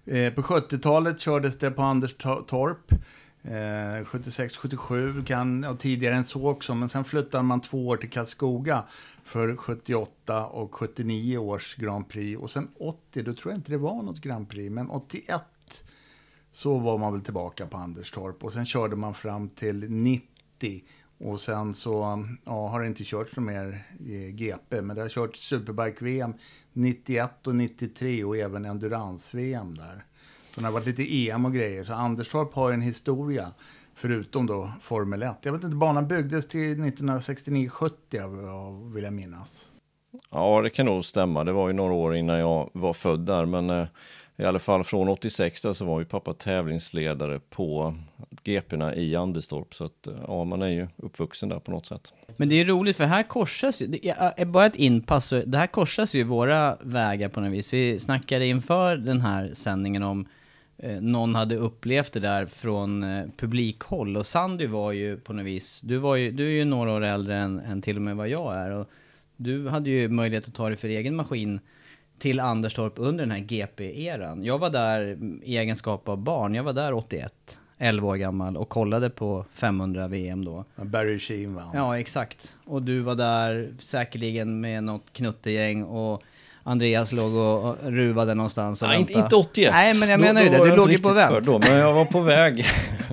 [0.05, 2.93] Eh, på 70-talet kördes det på Anderstorp.
[3.43, 7.97] Eh, 76, 77 kan, och tidigare än så också, men sen flyttade man två år
[7.97, 8.85] till Karlskoga
[9.25, 12.41] för 78 och 79 års Grand Prix.
[12.41, 15.43] Och sen 80, då tror jag inte det var något Grand Prix, men 81
[16.53, 20.83] så var man väl tillbaka på Anderstorp och sen körde man fram till 90
[21.19, 25.09] och sen så ja, har det inte körts något mer i GP men det har
[25.09, 26.35] körts Superbike-VM
[26.73, 30.05] 91 och 93 och även Endurance-VM där.
[30.51, 33.53] Så det har varit lite EM och grejer så Anderstorp har en historia
[33.95, 35.37] förutom då Formel 1.
[35.43, 39.73] Jag vet inte, banan byggdes till 1969-70 vill jag minnas.
[40.31, 41.45] Ja, det kan nog stämma.
[41.45, 43.87] Det var ju några år innan jag var född där, men eh,
[44.41, 47.95] i alla fall från 86 där så var ju pappa tävlingsledare på
[48.45, 49.75] GP'na i Anderstorp.
[49.75, 52.15] Så att, eh, ja, man är ju uppvuxen där på något sätt.
[52.37, 55.67] Men det är roligt för här korsas ju, det är bara ett inpass, det här
[55.67, 57.73] korsas ju våra vägar på något vis.
[57.73, 60.27] Vi snackade inför den här sändningen om
[60.79, 65.47] eh, någon hade upplevt det där från eh, publikhåll och Sandy var ju på något
[65.47, 68.17] vis, du, var ju, du är ju några år äldre än, än till och med
[68.17, 68.91] vad jag är och
[69.37, 71.61] du hade ju möjlighet att ta dig för egen maskin
[72.21, 74.45] till Anderstorp under den här GP-eran.
[74.45, 78.69] Jag var där i egenskap av barn, jag var där 81, 11 år gammal och
[78.69, 80.65] kollade på 500 VM då.
[80.77, 81.71] Barry Sheen vann.
[81.75, 82.55] Ja, exakt.
[82.65, 86.23] Och du var där säkerligen med något knuttegäng och
[86.63, 89.37] Andreas låg och ruvade någonstans och Nej, inte, väntade.
[89.37, 89.73] inte 81.
[89.73, 90.65] Nej, men jag Då- menar ju det.
[90.71, 91.47] Du låg ju på vänt.
[91.47, 92.67] Då, men jag var på väg.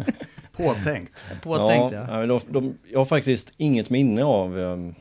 [0.58, 1.26] Påtänkt.
[1.44, 2.22] Påtänkt ja.
[2.22, 2.26] ja.
[2.26, 4.96] de, de, jag har faktiskt inget minne av um,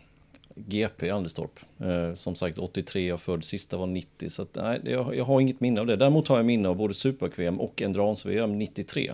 [0.57, 1.61] GP i Anderstorp.
[1.79, 4.31] Eh, som sagt 83 jag född, sista var 90.
[4.31, 5.97] Så att, nej, jag, jag har inget minne av det.
[5.97, 9.13] Däremot har jag minne av både Super-VM och Endurance-VM 93.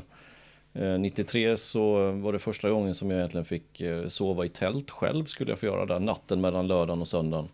[0.75, 4.91] Eh, 93 så var det första gången som jag egentligen fick eh, sova i tält
[4.91, 7.49] själv skulle jag få göra där natten mellan lördagen och söndagen.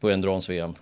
[0.00, 0.74] på Endurance-VM.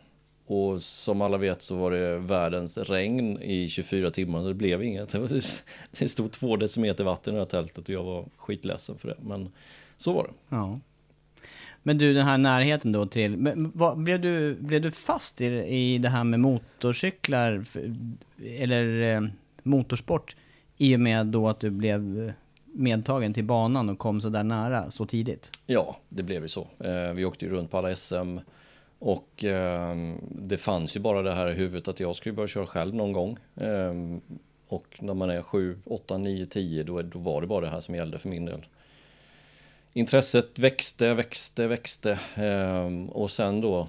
[0.47, 4.43] Och som alla vet så var det världens regn i 24 timmar.
[4.43, 5.13] Så det blev inget.
[5.99, 9.17] Det stod två decimeter vatten i det här tältet och jag var skitledsen för det.
[9.21, 9.53] Men
[9.97, 10.57] så var det.
[10.57, 10.81] Ja.
[11.87, 13.37] Men du, den här närheten då till...
[13.37, 17.65] Men, vad, blev, du, blev du fast i, i det här med motorcyklar
[18.59, 19.23] eller eh,
[19.63, 20.37] motorsport
[20.77, 22.33] i och med då att du blev eh,
[22.65, 25.51] medtagen till banan och kom så där nära så tidigt?
[25.67, 26.69] Ja, det blev ju så.
[26.79, 28.39] Eh, vi åkte ju runt på alla SM
[28.99, 29.97] och eh,
[30.31, 33.13] det fanns ju bara det här i huvudet att jag skulle börja köra själv någon
[33.13, 33.39] gång.
[33.55, 33.93] Eh,
[34.69, 37.81] och när man är 7, 8, 9, 10 då, då var det bara det här
[37.81, 38.67] som gällde för min del.
[39.97, 43.89] Intresset växte, växte, växte ehm, och sen då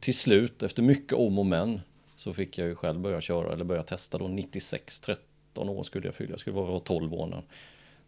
[0.00, 1.80] till slut efter mycket om och men
[2.16, 6.06] så fick jag ju själv börja köra eller börja testa då 96, 13 år skulle
[6.06, 7.42] jag fylla, jag skulle vara 12 år när,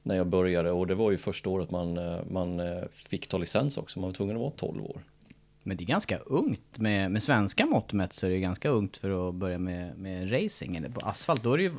[0.03, 3.39] när jag började och det var ju första året man, eh, man eh, fick ta
[3.39, 5.03] licens också, man var tvungen att vara 12 år.
[5.65, 8.97] Men det är ganska ungt, med, med svenska mått mätt så är det ganska ungt
[8.97, 11.43] för att börja med, med racing eller på asfalt.
[11.43, 11.73] Då är det ju,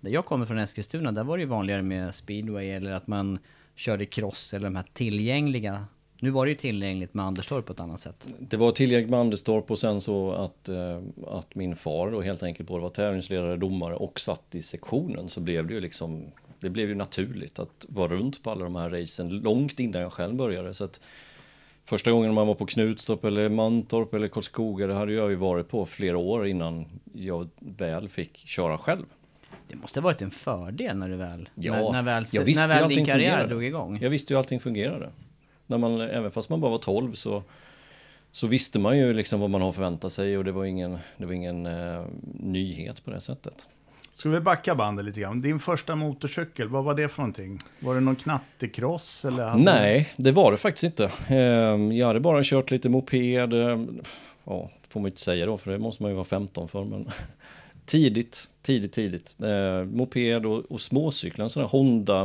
[0.00, 3.38] där jag kommer från Eskilstuna, där var det ju vanligare med speedway eller att man
[3.78, 5.86] körde cross eller de här tillgängliga.
[6.20, 8.28] Nu var det ju tillgängligt med Anderstorp på ett annat sätt.
[8.38, 12.42] Det var tillgängligt med Anderstorp och sen så att, eh, att min far då helt
[12.42, 16.24] enkelt både var tävlingsledare, domare och satt i sektionen så blev det ju liksom
[16.60, 20.12] det blev ju naturligt att vara runt på alla de här racen långt innan jag
[20.12, 20.74] själv började.
[20.74, 21.00] Så att
[21.84, 25.68] första gången man var på Knutstorp eller Mantorp eller Karlskoga, det hade jag ju varit
[25.68, 29.04] på flera år innan jag väl fick köra själv.
[29.68, 32.66] Det måste ha varit en fördel när du väl, Ja, när, när väl, jag visste
[32.66, 33.48] när väl din allting karriär fungerade.
[33.48, 33.98] drog igång.
[34.02, 35.08] Jag visste ju allting fungerade.
[35.66, 37.42] När man, även fast man bara var 12 så,
[38.32, 41.26] så visste man ju liksom vad man har förväntat sig och det var ingen, det
[41.26, 42.04] var ingen eh,
[42.40, 43.68] nyhet på det sättet.
[44.12, 45.42] Ska vi backa bandet lite grann?
[45.42, 47.58] Din första motorcykel, vad var det för någonting?
[47.82, 49.24] Var det någon knattekross?
[49.24, 51.10] Eller hade Nej, det var det faktiskt inte.
[51.28, 53.52] Eh, jag hade bara kört lite moped.
[53.54, 53.78] eh,
[54.44, 56.84] Ja, får man ju inte säga då, för det måste man ju vara 15 för.
[56.84, 57.10] Men
[57.88, 59.36] tidigt, tidigt, tidigt.
[59.42, 62.24] Eh, moped och, och småcyklar, här Honda.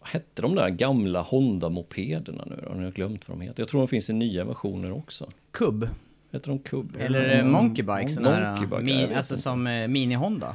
[0.00, 2.70] Vad hette de där gamla Honda-mopederna nu då?
[2.70, 3.62] Nu har jag glömt vad de heter.
[3.62, 5.28] Jag tror de finns i nya versioner också.
[5.50, 5.88] Kubb.
[6.32, 6.96] Heter de Cub?
[6.98, 9.42] Eller eh, Monkey Bike, sån här, Monkey Bike, mi, jag vet alltså inte.
[9.42, 10.54] som eh, Mini-Honda.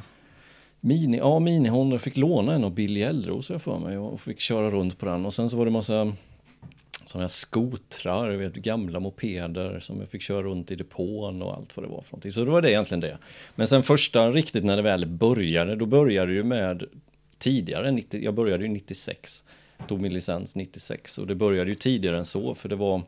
[0.80, 1.94] Mini, ja, Mini-Honda.
[1.94, 5.06] Jag fick låna en av Billy Eldros jag för mig och fick köra runt på
[5.06, 5.26] den.
[5.26, 6.12] Och sen så var det massa
[7.08, 11.76] sådana här skotrar, vet, gamla mopeder som jag fick köra runt i depån och allt
[11.76, 12.32] vad det var för någonting.
[12.32, 13.18] Så det var det egentligen det.
[13.54, 16.84] Men sen första riktigt när det väl började, då började det ju med
[17.38, 19.44] tidigare, 90, jag började ju 96.
[19.88, 23.02] Tog min licens 96 och det började ju tidigare än så för det var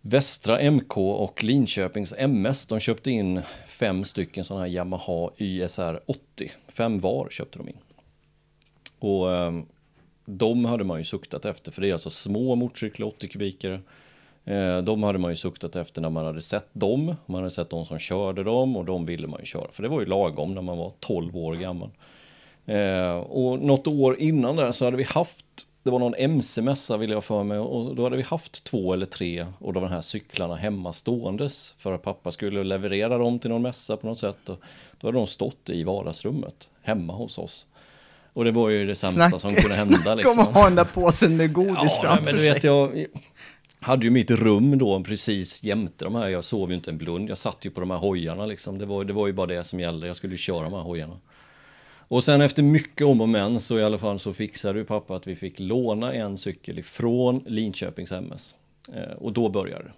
[0.00, 6.50] Västra MK och Linköpings MS, de köpte in fem stycken sådana här Yamaha YSR 80.
[6.68, 7.76] Fem var köpte de in.
[8.98, 9.66] Och ehm,
[10.26, 13.80] de hade man ju suktat efter, för det är alltså små motorcyklar, 80 kubikare.
[14.44, 17.70] Eh, de hade man ju suktat efter när man hade sett dem, man hade sett
[17.70, 19.70] de som körde dem och de ville man ju köra.
[19.72, 21.90] För det var ju lagom när man var 12 år gammal.
[22.66, 25.46] Eh, och något år innan där så hade vi haft,
[25.82, 29.06] det var någon MC-mässa vill jag för mig, och då hade vi haft två eller
[29.06, 33.62] tre av de här cyklarna hemma ståendes för att pappa skulle leverera dem till någon
[33.62, 34.48] mässa på något sätt.
[34.48, 34.58] Och
[35.00, 37.66] då hade de stått i vardagsrummet hemma hos oss.
[38.36, 39.94] Och det var ju det sämsta som kunde hända.
[39.98, 40.38] Snacka Liksom.
[40.38, 42.52] om att ha den där påsen med godis Ja, framför men du sig.
[42.52, 43.06] vet, jag
[43.80, 46.28] hade ju mitt rum då precis jämte de här.
[46.28, 47.30] Jag sov ju inte en blund.
[47.30, 48.78] Jag satt ju på de här hojarna liksom.
[48.78, 50.06] Det var, det var ju bara det som gällde.
[50.06, 51.16] Jag skulle ju köra de här hojarna.
[52.08, 55.16] Och sen efter mycket om och men så i alla fall så fixade ju pappa
[55.16, 58.54] att vi fick låna en cykel ifrån Linköpings MS.
[58.94, 59.92] Eh, och då började det.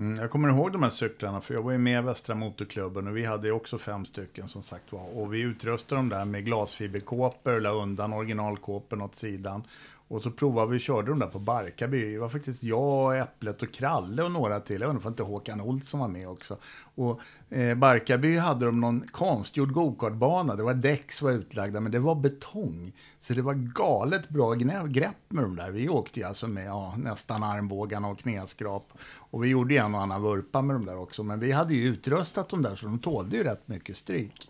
[0.00, 3.06] Mm, jag kommer ihåg de här cyklarna, för jag var ju med i Västra Motorklubben
[3.06, 5.18] och vi hade ju också fem stycken som sagt var.
[5.18, 9.62] Och vi utrustade dem där med glasfiberkåpor, la undan originalkåporna åt sidan.
[10.10, 12.12] Och så provade vi och körde de där på Barkarby.
[12.12, 14.80] Det var faktiskt jag, Äpplet och Kralle och några till.
[14.80, 16.56] Jag undrar om inte Håkan Olsson var med också.
[16.94, 20.56] Och eh, Barkarby hade de någon konstgjord gokartbana.
[20.56, 22.92] Det var däck som var utlagda, men det var betong.
[23.20, 25.70] Så det var galet bra grepp med de där.
[25.70, 28.92] Vi åkte ju alltså med ja, nästan armbågarna och knäskrap.
[29.12, 31.22] Och vi gjorde en och annan vurpa med de där också.
[31.22, 34.48] Men vi hade ju utrustat de där så de tålde ju rätt mycket stryk.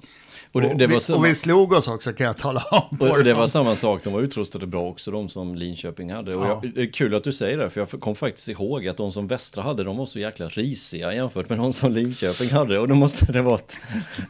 [0.53, 2.65] Och det- och, det var vi, samma- och vi slog oss också kan jag tala
[2.71, 2.99] om.
[3.01, 3.39] Och det dem.
[3.39, 6.35] var samma sak, de var utrustade bra också, de som Linköping hade.
[6.35, 6.61] Och Ja.
[6.63, 9.13] jag, det är kul att du säger det, för jag kom faktiskt ihåg att de
[9.13, 12.79] som Västra hade, de var så jäkla risiga jämfört med de som Linköping hade.
[12.79, 13.81] Och då måste det varit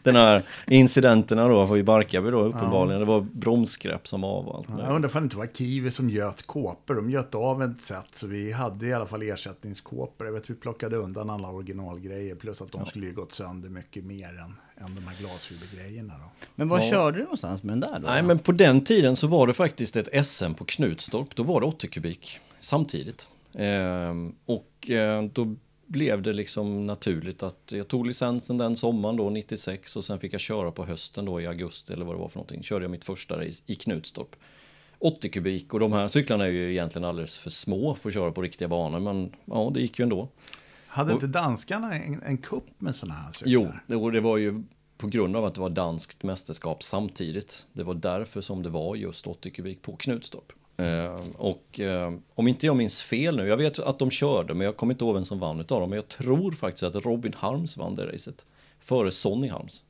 [0.03, 3.01] den här incidenterna då i Barkarby då uppenbarligen.
[3.01, 5.91] Det var bromsgrepp som var och allt det Jag undrar om det inte var Kiwi
[5.91, 6.95] som göt kåpor.
[6.95, 10.27] De göt av ett sätt så vi hade i alla fall ersättningskåpor.
[10.27, 12.35] Jag vet vi plockade undan alla originalgrejer.
[12.35, 16.15] Plus att de skulle ju gått sönder mycket mer än, än de här glasfibergrejerna.
[16.19, 16.47] Då.
[16.55, 16.91] Men var Ja.
[16.91, 18.09] körde du någonstans med den där då?
[18.09, 21.37] Nej, men på den tiden så var det faktiskt ett SM på Knutstorp.
[21.37, 23.29] Då var det 80 kubik samtidigt.
[23.55, 25.55] Ehm, och eh, då
[25.87, 30.33] blev det liksom naturligt att jag tog licensen den sommaren då, 96, och sen fick
[30.33, 32.63] jag köra på hösten då i augusti eller vad det var för någonting.
[32.63, 34.37] Körde jag mitt första race i Knutstorp.
[34.99, 38.33] 80 kubik och de här cyklarna är ju egentligen alldeles för små för att köra
[38.33, 40.29] på riktiga banor, men ja, det gick ju ändå.
[40.91, 43.53] Hade Och- inte danskarna en, en kupp med sådana här cyklar?
[43.87, 44.63] Jo, det, var ju
[44.97, 47.67] på grund av att det var danskt mästerskap samtidigt.
[47.73, 50.53] Det var därför som det var just 80 kubik på Knutstorp.
[50.77, 54.65] Eh, och eh, om inte jag minns fel nu, jag vet att de körde, men
[54.65, 55.91] jag kommer inte ihåg vem som vann utav dem.
[55.91, 58.47] Men jag tror faktiskt att Robin Harms vann det racet.
[58.79, 59.85] Före Sonny Harms.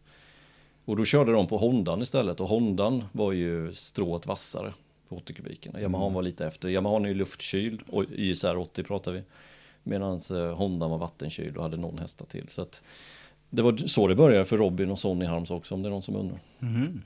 [0.84, 4.72] Och då körde de på Hondan istället och Hondan var ju strået vassare
[5.08, 5.80] på 80 kubikerna.
[5.80, 6.68] Yamaha var lite efter.
[6.68, 9.22] Yamaha är ju luftkyld och YSR 80 pratar vi.
[9.82, 12.48] Medan eh, Hondan var vattenkyld och hade någon hästar till.
[12.48, 12.84] Så att
[13.50, 16.02] det var så det började för Robin och Sonny Harms också om det är någon
[16.02, 16.38] som undrar.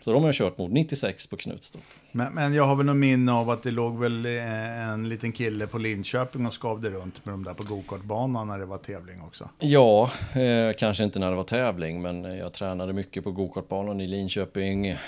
[0.01, 1.82] Så de har jag kört mot 96 på Knutstorp.
[2.12, 5.32] Men, men jag har väl någon minne av att det låg väl eh, en liten
[5.32, 9.20] kille på Linköping och skavde runt med de där på gokartbanan när det var tävling
[9.20, 9.49] också.
[9.59, 14.07] Ja, eh, kanske inte när det var tävling, men jag tränade mycket på gokartbanan i
[14.07, 14.99] Linköping, eh,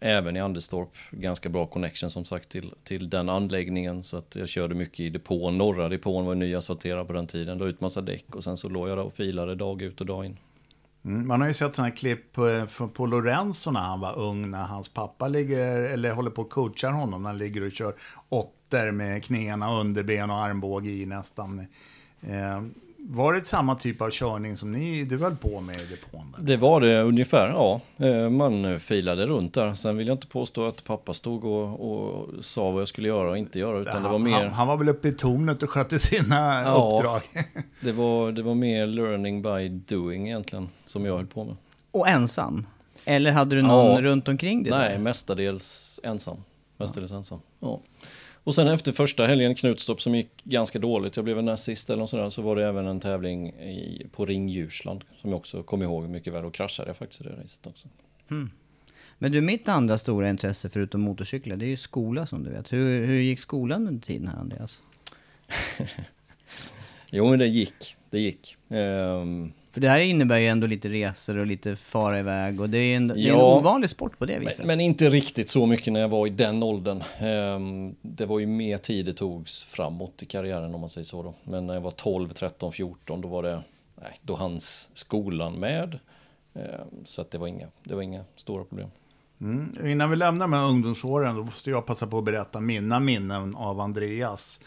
[0.00, 0.92] även i Anderstorp.
[1.10, 5.10] Ganska bra connection som sagt till, till den anläggningen, så att jag körde mycket i
[5.10, 5.58] depån.
[5.58, 8.88] Norra depån var nyasfalterad på den tiden, la ut massa däck och sen så låg
[8.88, 10.29] jag där och filade dag ut och dag in.
[11.04, 14.18] Mm, man har ju sett sådana här klipp eh, på, på Lorenzo när han var
[14.18, 17.72] ung, när hans pappa ligger, eller håller på att coachar honom, när han ligger och
[17.72, 17.94] kör
[18.28, 21.66] åttor med knäna, underben och armbåge i nästan.
[22.20, 22.62] Eh,
[23.02, 26.34] var det samma typ av körning som ni, du höll på med i depån?
[26.38, 26.44] Där?
[26.44, 27.80] Det var det ungefär, ja.
[27.96, 29.74] Eh, Man filade runt där.
[29.74, 33.30] Sen vill jag inte påstå att pappa stod och, och sa vad jag skulle göra
[33.30, 34.32] och inte göra, utan det var han, mer...
[34.44, 36.96] han, han var väl uppe i tornet och skötte sina Ja.
[36.98, 37.22] uppdrag.
[37.82, 41.56] Det var, det var mer learning by doing egentligen, som jag höll på med.
[41.90, 42.66] Och ensam?
[43.04, 44.00] Eller hade du någon Ja.
[44.00, 44.72] runt omkring dig?
[44.72, 44.98] Nej, där?
[44.98, 46.36] mestadels ensam.
[46.76, 47.38] Mestadels ensam.
[47.60, 47.80] Ja.
[48.44, 51.98] Och sen efter första helgen Knutstorp som gick ganska dåligt, jag blev näst sist eller
[51.98, 55.62] något sådär, så var det även en tävling i, på Ring Djursland som jag också
[55.62, 57.88] kommer ihåg mycket väl och kraschade jag faktiskt i det racet också.
[59.18, 62.72] Men du, mitt andra stora intresse förutom motorcyklar, det är ju skola som du vet.
[62.72, 64.82] Hur, hur gick skolan under tiden här Andreas?
[67.12, 68.56] Jo men det gick, det gick.
[68.68, 72.78] Ehm, För det här innebär ju ändå lite resor och lite fara iväg och det
[72.78, 73.56] är en, det är en Ja.
[73.58, 74.66] ovanlig sport på det Men, viset.
[74.66, 77.02] men inte riktigt så mycket när jag var i den åldern.
[77.18, 81.22] Ehm, det var ju mer tid det togs framåt i karriären om man säger så
[81.22, 81.34] då.
[81.44, 83.62] Men när jag var 12, 13, 14 då var det,
[84.02, 85.98] nej, då hanns skolan med.
[86.54, 88.88] Ehm, så att det var inga, det var inga stora problem.
[89.40, 89.86] Mm.
[89.86, 93.80] Innan vi lämnar med ungdomsåren, då måste jag passa på att berätta mina minnen av
[93.80, 94.60] Andreas.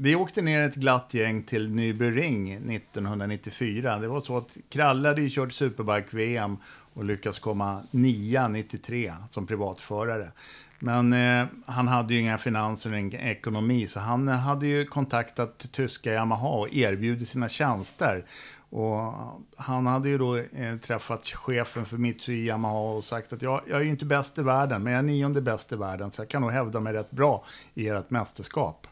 [0.00, 3.98] Vi åkte ner ett glatt gäng till Nybyring 1994.
[3.98, 6.56] Det var så att Kralle hade ju kört Superbike-VM
[6.94, 10.30] och lyckats komma nia 93 som privatförare.
[10.78, 14.84] Men eh, han hade ju inga finanser och ingen ekonomi, så han eh, hade ju
[14.84, 18.24] kontaktat tyska Yamaha och erbjudit sina tjänster.
[18.70, 19.14] Och
[19.56, 23.80] han hade ju då eh, träffat chefen för Mitsui Yamaha och sagt att jag, jag
[23.80, 26.28] är ju inte bäst i världen, men jag är nionde bäst i världen, så jag
[26.28, 27.44] kan nog hävda mig rätt bra
[27.74, 28.87] i ert mästerskap.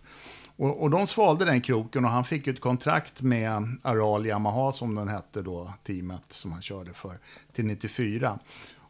[0.56, 4.94] Och, och de svalde den kroken och han fick ett kontrakt med Aral Yamaha som
[4.94, 7.18] den hette då, teamet som han körde för,
[7.52, 8.38] till 94.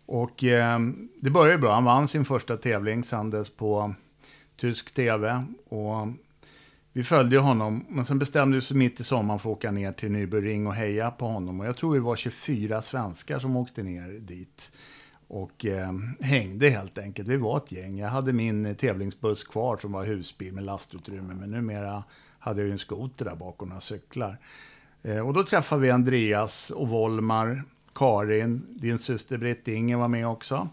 [0.06, 0.78] Och eh,
[1.20, 3.94] det började bra, han vann sin första tävling sändes på
[4.56, 5.44] tysk tv.
[5.68, 6.08] Och
[6.92, 9.92] vi följde honom, men sen bestämde vi oss mitt i sommaren för att åka ner
[9.92, 11.60] till Nürburgring Ring och heja på honom.
[11.60, 14.72] Och jag tror vi var 24 svenskar som åkte ner dit.
[15.28, 17.28] Och eh, hängde helt enkelt.
[17.28, 17.98] Vi var ett gäng.
[17.98, 21.34] Jag hade min eh, tävlingsbuss kvar som var husbil med lastutrymme.
[21.34, 22.04] Men numera
[22.38, 24.38] hade jag ju en skoter där bakom några cyklar.
[25.02, 27.62] Eh, och då träffade vi Andreas och Volmar,
[27.94, 30.68] Karin, din syster Britt-Inger var med också.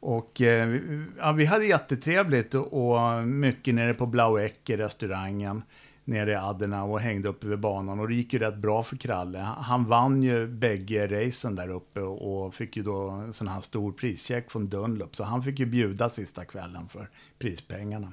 [0.00, 5.62] Och eh, vi- ja, vi hade jättetrevligt och, och mycket nere på Blauecke, restaurangen,
[6.04, 8.00] nere i Adena och hängde uppe vid banan.
[8.00, 9.38] Och det gick ju rätt bra för Kralle.
[9.38, 13.92] Han vann ju bägge racen där uppe och, fick ju då en sån här stor
[13.92, 15.16] prischeck från Dunlop.
[15.16, 18.12] Så han fick ju bjuda sista kvällen för prispengarna.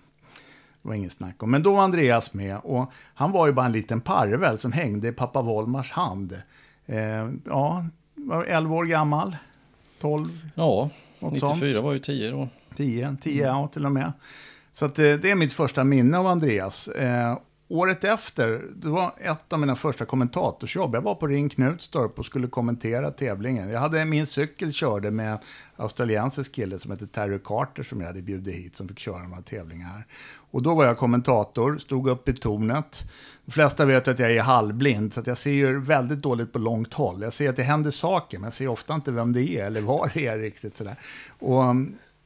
[0.81, 1.51] Det var inget snack om.
[1.51, 5.07] Men då var Andreas med och han var ju bara en liten parvel som hängde
[5.07, 6.41] i pappa Volmars hand.
[6.85, 7.85] Eh, ja,
[8.15, 9.35] var 11 år gammal.
[10.01, 10.89] 12, Ja,
[11.19, 11.83] Något 94 sånt.
[11.83, 12.47] var ju 10 då.
[12.77, 14.11] 10, 10 ja till och med.
[14.71, 16.87] Så att, eh, det är mitt första minne av Andreas.
[16.87, 17.37] Eh,
[17.72, 20.95] året efter, det var ett av mina första kommentatorsjobb.
[20.95, 23.69] Jag var på Ring Knutstorp och skulle kommentera tävlingen.
[23.69, 25.38] Jag hade min cykel körde med en
[25.76, 29.41] australiensisk kille som heter Terry Carter som jag hade bjudit hit som fick köra några
[29.41, 30.05] tävlingar här.
[30.51, 33.03] Och då var jag kommentator, stod upp i tornet.
[33.45, 36.59] De flesta vet att jag är halvblind, så att jag ser ju väldigt dåligt på
[36.59, 37.22] långt håll.
[37.22, 39.82] Jag ser att det händer saker, men jag ser ofta inte vem det är eller
[39.82, 40.95] var det är riktigt sådär.
[41.39, 41.63] Och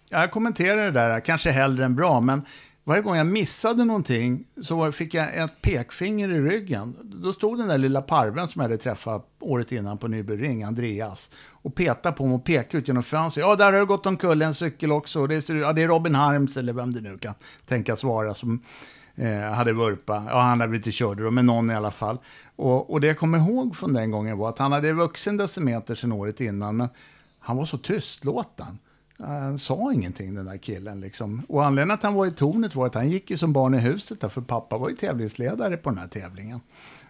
[0.09, 2.41] jag kommenterar det där, kanske hellre än bra, men
[2.87, 6.95] varje gång jag missade någonting så fick jag ett pekfinger i ryggen.
[7.03, 11.31] Då stod den där lilla parven som jag hade träffat året innan på Nybyring, Andreas,
[11.51, 13.45] och petade på mig och pekade ut genom fönstret.
[13.45, 15.27] Ja, där har det gått omkull en cykel också.
[15.27, 17.33] Det är, ja, det är Robin Harms, eller vem det nu kan
[17.65, 18.61] tänkas vara, som
[19.15, 20.23] eh, hade vurpa.
[20.29, 22.17] Ja, han hade blivit körd då, men någon i alla fall.
[22.55, 25.95] Och, och det jag kommer ihåg från den gången var att han hade vuxen decimeter
[25.95, 26.89] sedan året innan, men
[27.39, 28.77] han var så tystlåten.
[29.17, 31.41] Han sa ingenting den där killen liksom.
[31.47, 33.79] Och anledningen att han var i tornet var att han gick ju som barn i
[33.79, 36.59] huset där, för pappa var ju tävlingsledare på den här tävlingen.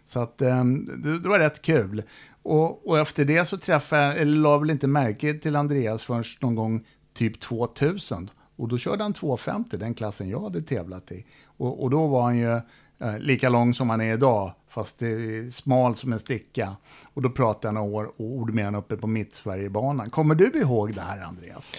[0.06, 2.04] Så att ehm, det, det, var rätt kul.
[2.44, 6.24] Och, och, efter det så träffade jag, eller la väl inte märke till Andreas förrän
[6.40, 8.30] någon gång typ 2000.
[8.56, 11.26] Och då körde han 250, den klassen jag hade tävlat i.
[11.46, 12.62] Och, och då var han ju
[13.00, 16.76] eh, lika lång som han är idag, fast det är smal som en sticka.
[17.14, 20.10] Och då pratade jag några år, ord med honom uppe på Mittsverigebanan.
[20.10, 21.72] Kommer du ihåg det här, Andreas?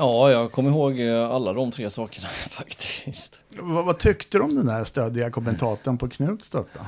[0.00, 3.38] Ja, jag kommer ihåg eh, alla de tre sakerna faktiskt.
[3.48, 6.80] Vad, vad tyckte du om den där stödiga kommentatorn på Knutstorp då?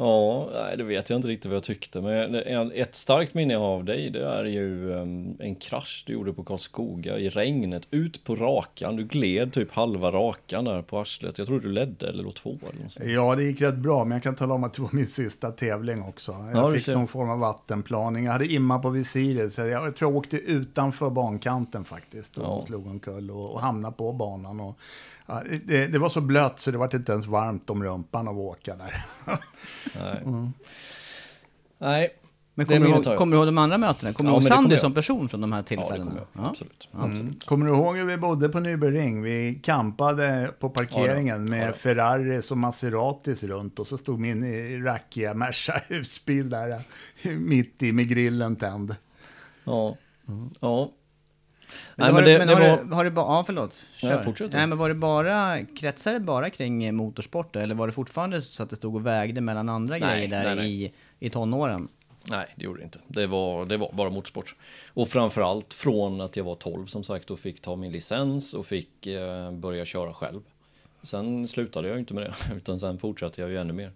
[0.00, 2.00] Ja, nej, det vet jag inte riktigt vad jag tyckte.
[2.00, 6.44] Men ett starkt minne av dig, det är ju ehm, en krasch du gjorde på
[6.44, 7.88] Karlskoga i regnet.
[7.90, 8.96] Ut på rakan.
[8.96, 11.38] Du gled typ halva rakan där på arslet.
[11.38, 13.06] Jag tror du ledde eller låg två eller något sånt.
[13.08, 14.04] Ja, det gick rätt bra.
[14.04, 16.32] Men jag kan tala om att det var min sista tävling också.
[16.52, 18.24] Jag ja, fick någon form av vattenplaning.
[18.24, 19.52] Jag hade imma på visiret.
[19.52, 22.38] Så jag tror jag åkte utanför bankanten faktiskt.
[22.38, 22.64] Och ja.
[22.66, 24.60] slog omkull och, och hamnade på banan.
[24.60, 24.78] Och
[25.30, 28.34] Ja, det, det, var så blött så det var inte ens varmt om rumpan av
[28.34, 29.04] att åka där.
[30.00, 30.22] Nej.
[30.24, 30.52] Mm.
[31.78, 32.08] Nej.
[32.54, 34.12] Men kommer du, ihåg, kommer du ihåg de andra mötena?
[34.12, 36.12] Kommer ja, du ihåg Sandy som person från de här tillfällena?
[36.14, 36.50] Ja, det kommer jag.
[36.50, 36.88] Absolut.
[36.94, 37.10] Mm.
[37.10, 37.46] Absolut.
[37.46, 39.22] Kommer du ihåg hur vi bodde på Nybyring?
[39.22, 45.34] Vi campade på parkeringen ja, med Ferraris och Maseratis runt och så stod min rackiga
[45.34, 46.82] Merca husbil där
[47.38, 48.96] mitt i med grillen tänd.
[49.64, 49.96] Ja.
[50.28, 50.50] Mm.
[50.60, 50.90] ja,
[51.96, 52.84] Nej, men, det, var...
[52.84, 54.48] det, har det bara, ja förlåt, kör.
[54.52, 58.62] Nej men var det bara, kretsade det bara kring motorsport eller var det fortfarande så
[58.62, 60.84] att det stod och vägde mellan andra nej, grejer där nej.
[60.84, 61.88] I, i tonåren?
[62.24, 62.98] Nej, det gjorde det inte.
[63.06, 64.54] Det var, det var bara motorsport.
[64.88, 68.66] Och framförallt från att jag var 12 som sagt och fick ta min licens och
[68.66, 70.40] fick eh, börja köra själv.
[71.02, 73.92] Sen slutade jag inte med det, utan sen fortsatte jag ju ännu mer.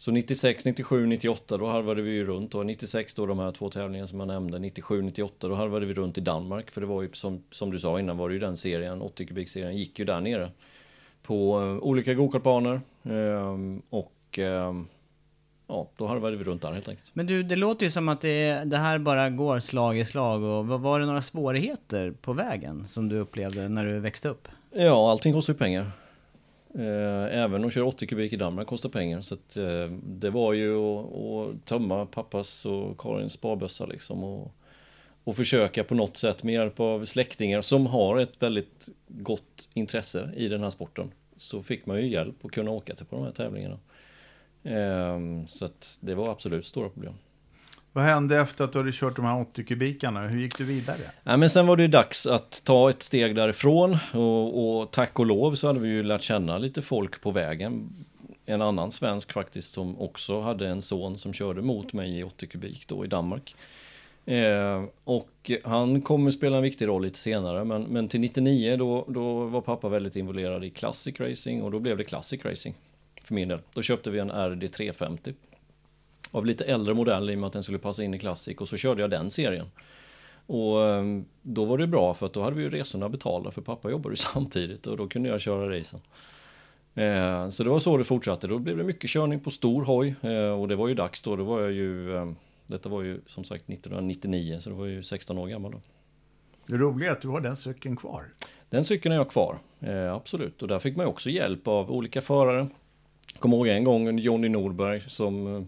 [0.00, 3.70] Så 96, 97, 98 då harvade vi ju runt och 96 då de här två
[3.70, 7.02] tävlingarna som jag nämnde, 97, 98 då harvade vi runt i Danmark för det var
[7.02, 10.04] ju som, som du sa innan var det ju den serien, 80 kubikserien gick ju
[10.04, 10.50] där nere
[11.22, 14.88] på uh, olika gokartbanor um, och um,
[15.66, 17.10] ja, då harvade vi runt där helt enkelt.
[17.14, 20.42] Men du, det låter ju som att det, det här bara går slag i slag
[20.42, 24.48] och var det några svårigheter på vägen som du upplevde när du växte upp?
[24.74, 25.92] Ja, allting kostar ju pengar.
[26.74, 29.20] Eh, även att köra 80 kubik i Danmark kostar pengar.
[29.20, 34.24] Så att, eh, det var ju att, att tömma pappas och Karins sparbössa liksom.
[34.24, 34.54] Och,
[35.24, 40.30] och försöka på något sätt med hjälp av släktingar som har ett väldigt gott intresse
[40.36, 41.10] i den här sporten.
[41.36, 43.78] Så fick man ju hjälp att kunna åka till på de här tävlingarna.
[44.62, 47.14] Eh, så att det var absolut stora problem.
[47.92, 50.26] Vad hände efter att du hade kört de här 80 kubikarna?
[50.26, 51.00] Hur gick du vidare?
[51.24, 55.18] Ja, men sen var det ju dags att ta ett steg därifrån och, och tack
[55.18, 57.92] och lov så hade vi ju lärt känna lite folk på vägen.
[58.46, 62.46] En annan svensk faktiskt som också hade en son som körde mot mig i 80
[62.46, 63.54] kubik då i Danmark.
[64.26, 69.04] Eh, och han kommer spela en viktig roll lite senare men, men till 99 då,
[69.08, 72.76] då var pappa väldigt involverad i Classic Racing och då blev det Classic Racing
[73.24, 73.58] för min del.
[73.74, 75.34] Då köpte vi en RD 350
[76.30, 78.68] av lite äldre modell i och med att den skulle passa in i Classic och
[78.68, 79.66] så körde jag den serien.
[80.46, 83.62] Och ehm, då var det bra för att då hade vi ju resorna betalda för
[83.62, 86.00] pappa jobbade ju samtidigt och då kunde jag köra racen.
[86.94, 88.46] Eh, så det var så det fortsatte.
[88.46, 91.36] Då blev det mycket körning på stor hoj eh, och det var ju dags då.
[91.36, 92.34] Då var jag ju,
[92.66, 95.80] detta var ju som sagt 1999 så det var ju 16 år gammal då.
[96.66, 98.24] Det roliga är att du har den cykeln kvar.
[98.68, 100.62] Den cykeln är jag kvar, eh, absolut.
[100.62, 102.66] Och där fick man ju också hjälp av olika förare.
[103.38, 105.66] Kommer ihåg en gång Jonny Norberg som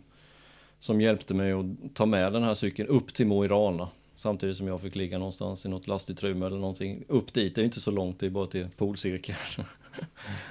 [0.83, 3.89] som hjälpte mig att ta med den här cykeln upp till Mo i Rana.
[4.15, 7.05] Samtidigt som jag fick ligga någonstans i något lastutrymme eller någonting.
[7.09, 9.39] Upp dit, det är inte så långt, det är bara till polcirkeln.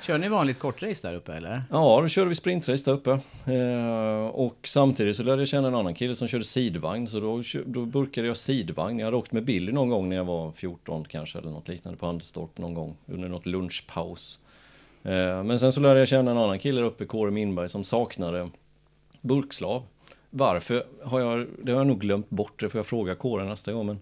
[0.04, 1.64] Kör ni vanligt kortrace där uppe eller?
[1.70, 3.12] Ja, då körde vi sprintrace där uppe.
[3.54, 7.08] Eh, och samtidigt så lärde jag känna en annan kille som körde sidvagn.
[7.08, 9.00] Så då, då burkade jag sidvagn.
[9.00, 12.00] Jag hade åkt med Billy någon gång när jag var 14 kanske eller något liknande
[12.00, 14.40] på Anderstorp någon gång under något lunchpaus.
[15.04, 18.50] Eh, men sen så lärde jag känna en annan kille uppe, Kåre Mindberg, som saknade
[19.22, 19.84] burkslav.
[20.34, 23.74] Varför har jag, det har jag nog glömt bort, det får jag fråga kåren nästa
[23.74, 23.86] gång.
[23.86, 24.00] Men,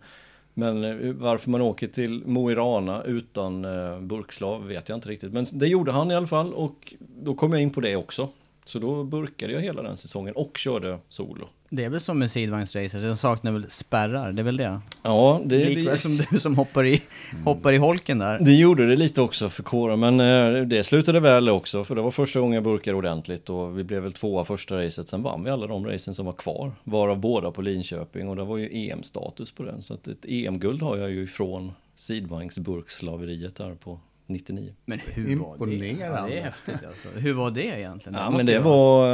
[0.53, 5.09] men eh, varför man åker till Mo i Rana utan eh, burkslav vet jag inte
[5.09, 5.33] riktigt.
[5.33, 8.29] Men det gjorde han i alla fall och då kom jag in på det också.
[8.69, 11.47] Så då burkade jag hela den säsongen och körde solo.
[11.69, 14.81] Det är väl som med sidvagnsracer, de saknar väl spärrar, det är väl det?
[15.03, 17.01] Ja, det, Likväl det, som du som hoppar i,
[17.45, 18.39] hoppar i holken där.
[18.39, 22.01] det gjorde det lite också för Kåre, men eh, det slutade väl också, för det
[22.01, 25.43] var första gången jag burkade ordentligt och vi blev väl tvåa första racet, sen vann
[25.43, 28.89] vi alla de racen som var kvar, varav båda på Linköping och det var ju
[28.89, 33.99] EM-status på den, så att ett EM-guld har jag ju ifrån sidvagnsburkslaveriet där på
[34.29, 34.73] 99.
[34.85, 35.87] Men hur var det?
[35.87, 37.09] Ja, det är häftigt alltså.
[37.09, 38.19] Hur var det egentligen?
[38.19, 39.07] Ja, måste men det var,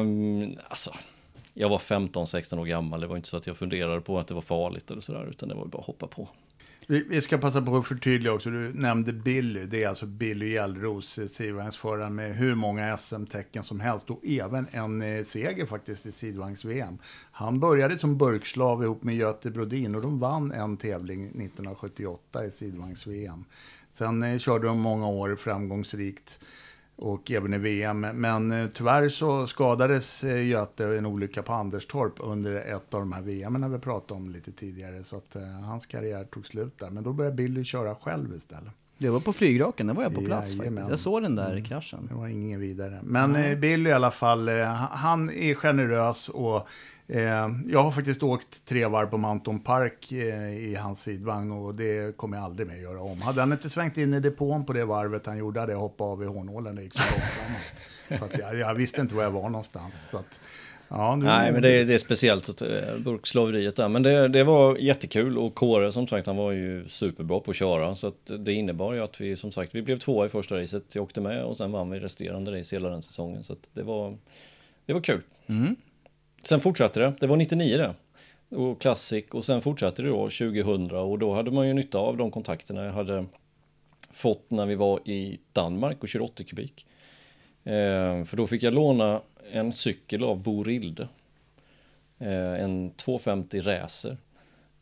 [0.00, 0.90] eh, alltså,
[1.54, 4.34] jag var 15-16 år gammal, det var inte så att jag funderade på att det
[4.34, 6.28] var farligt eller sådär, utan det var bara att hoppa på.
[6.88, 8.50] Vi, vi ska passa på att förtydliga också.
[8.50, 9.64] Du nämnde Billy.
[9.64, 14.66] Det är alltså Billy Gällros, eh, sidvagnsföraren med hur många SM-tecken som helst och även
[14.70, 16.98] en eh, seger faktiskt i sidvagns-VM.
[17.30, 22.50] Han började som burkslav ihop med Göte Brodin och de vann en tävling 1978 i
[22.50, 23.44] sidvagns-VM.
[23.96, 26.40] Sen eh, körde de många år framgångsrikt
[26.96, 28.00] och även i VM.
[28.00, 33.00] Men eh, tyvärr så skadades eh, Göte i en olycka på Anderstorp under ett av
[33.00, 35.04] de här VM när vi pratade om lite tidigare.
[35.04, 36.90] Så att eh, hans karriär tog slut där.
[36.90, 38.72] Men då började Billy köra själv istället.
[38.98, 40.74] Det var på flygraken, där var jag på plats Jajamän.
[40.74, 40.90] faktiskt.
[40.90, 42.06] Jag såg den där kraschen.
[42.08, 43.00] Det var ingen vidare.
[43.02, 46.68] Men eh, Billy i alla fall, eh, han är generös och
[47.68, 52.16] jag har faktiskt åkt tre varv på Mountain Park eh, i hans sidvagn och det
[52.16, 53.20] kommer jag aldrig mer göra om.
[53.20, 56.04] Hade han inte svängt in i depån på det varvet han gjorde hade jag hoppat
[56.04, 56.76] av i hårnålen.
[56.76, 60.14] Det gick så jag, jag visste inte var jag var någonstans.
[60.14, 60.40] Att,
[60.88, 63.88] ja, nu, Nej, men det, är- det är speciellt, eh, burkslaveriet där.
[63.88, 67.56] Men det, det var jättekul och Kåre som sagt, han var ju superbra på att
[67.56, 67.94] köra.
[67.94, 70.94] Så att det innebar ju att vi som sagt, vi blev tvåa i första racet.
[70.94, 73.44] Jag åkte med och sen vann vi resterande race hela den säsongen.
[73.44, 74.16] Så att det var,
[74.86, 75.20] det var kul.
[76.42, 77.94] Sen fortsatte det, det var 99 det.
[78.56, 82.16] Och Classic och sen fortsatte det då 2000 och då hade man ju nytta av
[82.16, 83.26] de kontakterna jag hade
[84.10, 86.86] fått när vi var i Danmark och körde 80 kubik.
[87.64, 89.20] Eh, för då fick jag låna
[89.52, 91.08] en cykel av Bo Rilde.
[92.18, 94.16] Eh, en 250 Racer.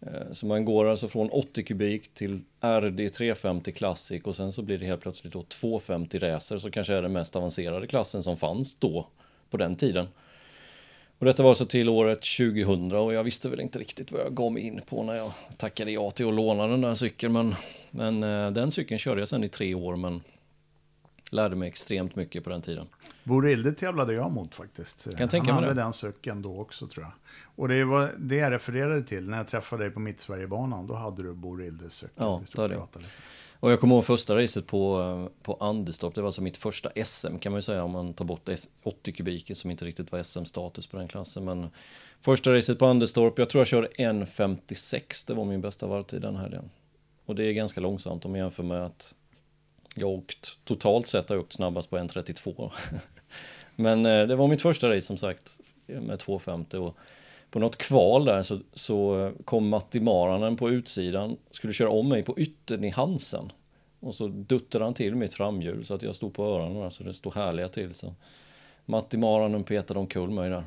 [0.01, 4.63] Eh, så man går alltså från 80 kubik till RD 350 Classic och sen så
[4.63, 8.37] blir det helt plötsligt då 250 Racer som kanske är den mest avancerade klassen som
[8.37, 9.07] fanns då
[9.51, 10.09] på den tiden.
[11.19, 14.35] Och detta var alltså till året 2000 och jag visste väl inte riktigt vad jag
[14.35, 17.33] gav mig in på när jag tackade ja till att låna den där cykeln.
[17.33, 17.55] Men,
[17.91, 20.23] men eh, den cykeln körde jag sen i tre år men
[21.31, 22.87] lärde mig extremt mycket på den tiden.
[23.25, 25.17] Borilde tävlade jag mot faktiskt.
[25.17, 25.83] Kan tänka Han hade det.
[25.83, 27.13] den cykeln då också tror jag.
[27.57, 30.87] Och det var det jag refererade till när jag träffade dig på Mittsverigebanan.
[30.87, 32.15] Då hade du Borildes cykel.
[32.17, 32.89] Ja, det hade jag.
[33.61, 36.15] Och jag kommer ihåg första racet på, på Anderstorp.
[36.15, 38.49] Det var alltså mitt första SM kan man ju säga om man tar bort
[38.83, 41.45] 80 kubiker som inte riktigt var SM-status på den klassen.
[41.45, 41.71] Men
[42.21, 45.25] första racet på Anderstorp, jag tror jag körde 1.56.
[45.27, 46.71] Det var min bästa varvtid den helgen.
[47.27, 49.15] Och det är ganska långsamt om man jämför med att
[49.95, 52.71] jag åkt, totalt sett har jag åkt snabbast på 1.32.
[53.77, 56.97] Men eh, det var mitt första race som sagt med 2.50 och
[57.55, 62.23] på något kval där så, så kom Matti Maranen på utsidan, skulle köra om mig
[62.23, 63.53] på yttern i Hansen.
[64.01, 67.03] Och så duttade han till mitt framhjul så att jag stod på öronen där, så
[67.05, 67.95] det stod härliga till.
[67.95, 68.15] Så
[68.87, 70.65] Matti Maranen petade omkull mig där.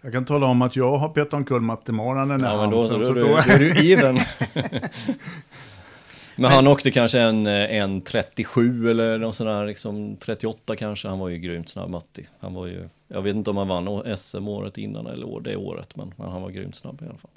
[0.00, 2.78] Jag kan tala om att jag har petat omkull Matte Maranen i Ja, men då,
[2.78, 4.18] Hansen, då, så då- då är du even.
[6.38, 11.08] Men han åkte kanske en, eh, en 37 eller någon sån där, liksom 38 kanske.
[11.08, 12.26] Han var ju grymt snabb, Matti.
[12.40, 15.56] Han var ju, jag vet inte om han vann SM året innan eller år, det
[15.56, 17.30] året, men, han var grymt snabb i alla fall.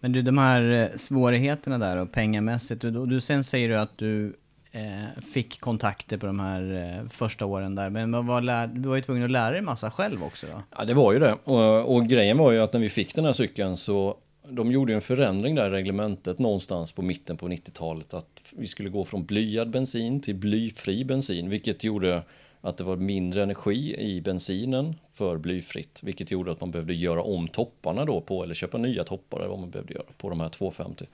[0.00, 3.98] Men du, de här eh, svårigheterna där och pengamässigt, du, du, sen säger du att
[3.98, 4.36] du
[4.72, 8.10] eh, fick kontakter på de här eh, första åren där, men
[8.44, 10.62] lär, du var ju tvungen att lära dig massa själv också då?
[10.78, 11.32] Ja, det var ju det.
[11.44, 14.16] Och, och grejen var ju att när vi fick den här cykeln så
[14.50, 18.66] de gjorde ju en förändring där i reglementet någonstans på mitten på 90-talet att vi
[18.66, 22.22] skulle gå från blyad bensin till blyfri bensin, vilket gjorde
[22.60, 27.22] att det var mindre energi i bensinen för blyfritt, vilket gjorde att man behövde göra
[27.22, 30.40] om topparna då på, eller köpa nya toppar eller vad man behövde göra på de
[30.40, 31.06] här 250.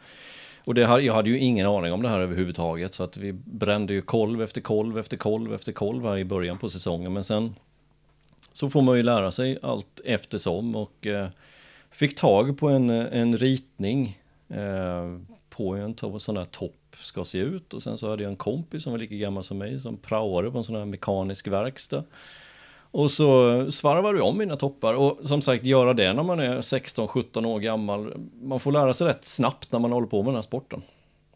[0.65, 3.33] Och det, här, jag hade ju ingen aning om det här överhuvudtaget, så att vi
[3.33, 7.25] brände ju kolv efter kolv efter kolv efter kolv här i början på säsongen, men
[7.25, 7.55] sen
[8.53, 11.29] så får man ju lära sig allt eftersom och eh,
[11.95, 14.19] fick tag på en, en ritning
[14.49, 15.19] eh,
[15.51, 18.31] på hur en to- sån här topp ska se ut och sen så hade jag
[18.31, 21.47] en kompis som var lika gammal som mig som praoade på en sån här mekanisk
[21.49, 22.05] verkstad.
[22.91, 23.27] Och så
[23.71, 27.61] svarvade vi om mina toppar och som sagt göra det när man är 16-17 år
[27.61, 28.15] gammal.
[28.43, 30.83] Man får lära sig rätt snabbt när man håller på med den här sporten.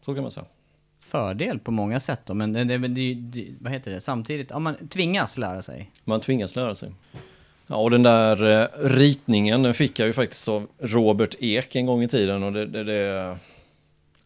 [0.01, 0.45] Så kan man säga.
[0.99, 4.87] Fördel på många sätt då, men det, det, det, vad heter det, samtidigt, ja, man
[4.87, 5.91] tvingas lära sig.
[6.03, 6.91] Man tvingas lära sig.
[7.71, 11.85] Ja, och den där eh, ritningen den fick jag ju faktiskt av Robert Ek en
[11.85, 13.37] gång i tiden och det, det, det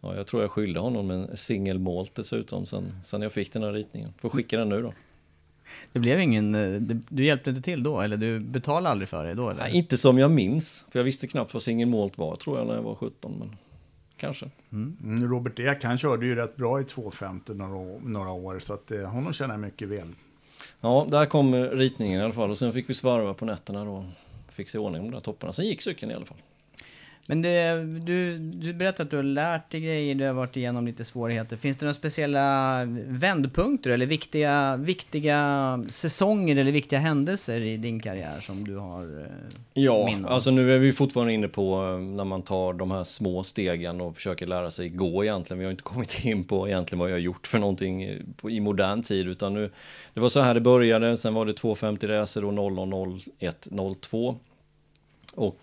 [0.02, 3.72] ja, jag tror jag skyllde honom en singelmålt dessutom sen, sen jag fick den här
[3.72, 4.14] ritningen.
[4.22, 4.94] Får skicka den nu då.
[5.92, 9.34] Det blev ingen, eh, du hjälpte inte till då, eller du betalade aldrig för det
[9.34, 9.62] då eller?
[9.62, 12.68] Nej, inte som jag minns, för jag visste knappt vad single malt var tror jag
[12.68, 13.36] när jag var 17.
[13.40, 13.56] Men
[14.18, 14.50] kanske.
[14.72, 18.74] Mm, Robert Ek, han körde ju rätt bra i 250 några, år- några år, så
[18.74, 20.08] att eh, honom känner jag mycket väl.
[20.86, 24.06] Ja, där kom ritningen i alla fall och sen fick vi svarva på nätterna då.
[24.48, 25.54] Fixa i ordning de där topparna.
[25.54, 26.38] Sen gick cykeln i alla fall.
[27.28, 30.86] Men det, du, du berättade att du har lärt dig grejer, du har varit igenom
[30.86, 31.56] lite svårigheter.
[31.56, 38.40] Finns det några speciella vändpunkter eller viktiga, viktiga säsonger eller viktiga händelser i din karriär
[38.42, 39.28] som du har eh,
[39.74, 40.34] Ja, minne av?
[40.34, 44.02] alltså nu är vi fortfarande inne på eh, när man tar de här små stegen
[44.02, 45.60] och försöker lära sig gå egentligen.
[45.60, 48.18] Vi har inte kommit in på egentligen vad jag har gjort för någonting eh,
[48.50, 49.72] i modern tid utan nu
[50.14, 52.54] Det var så här det började, sen var det 250 racer och
[53.40, 53.68] 0001
[54.02, 54.36] 02
[55.36, 55.60] och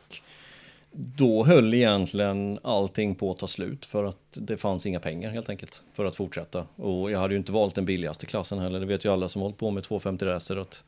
[0.93, 5.51] då höll egentligen allting på att ta slut för att det fanns inga pengar helt
[5.51, 6.66] enkelt för att fortsätta.
[6.76, 9.43] Och jag hade ju inte valt den billigaste klassen heller, det vet ju alla som
[9.43, 10.84] hållit på med 250 racer att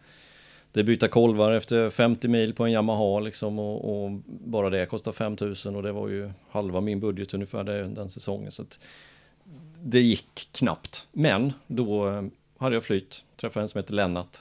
[0.73, 4.87] det är byta kolvar efter 50 mil på en Yamaha liksom och, och bara det
[4.87, 8.53] kostar 5000 och det var ju halva min budget ungefär den säsongen.
[8.53, 8.79] Så att
[9.83, 11.09] det gick knappt.
[11.13, 12.23] Men då eh,
[12.59, 14.39] hade jag flytt, träffade en som heter Lennart.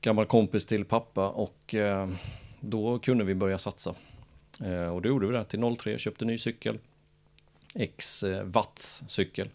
[0.00, 2.08] Gammal kompis till pappa och eh,
[2.60, 3.94] då kunde vi börja satsa.
[4.64, 6.78] Eh, och då gjorde vi det till 03, köpte ny cykel.
[7.74, 9.48] X eh, watts cykel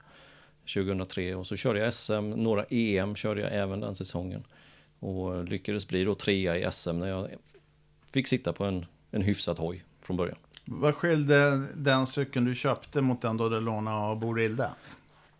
[0.74, 4.44] 2003 och så körde jag SM, några EM körde jag även den säsongen.
[5.00, 7.28] Och lyckades bli då trea i SM när jag
[8.12, 10.38] fick sitta på en, en hyfsad hoj från början.
[10.66, 14.70] Vad skilde den cykeln du köpte mot den då du lånade av Borilde?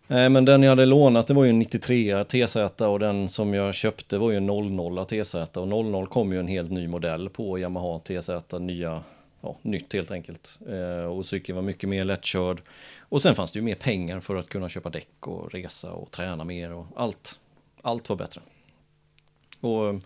[0.06, 3.54] Nej, men den jag hade lånat det var ju en 93 TZ och den som
[3.54, 7.28] jag köpte var ju en 00 TZ och 00 kom ju en helt ny modell
[7.28, 9.00] på Yamaha TZ, nya,
[9.42, 10.58] ja, nytt helt enkelt.
[10.68, 12.62] Eh, och cykeln var mycket mer lättkörd.
[12.98, 16.10] Och sen fanns det ju mer pengar för att kunna köpa däck och resa och
[16.10, 17.40] träna mer och allt,
[17.82, 18.40] allt var bättre.
[19.60, 20.00] Och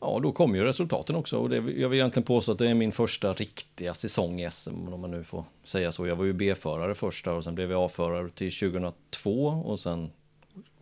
[0.00, 2.74] ja, då kom ju resultaten också och det, jag vill egentligen påstå att det är
[2.74, 6.06] min första riktiga säsong i SM om man nu får säga så.
[6.06, 10.10] Jag var ju B-förare först där och sen blev jag A-förare till 2002 och sen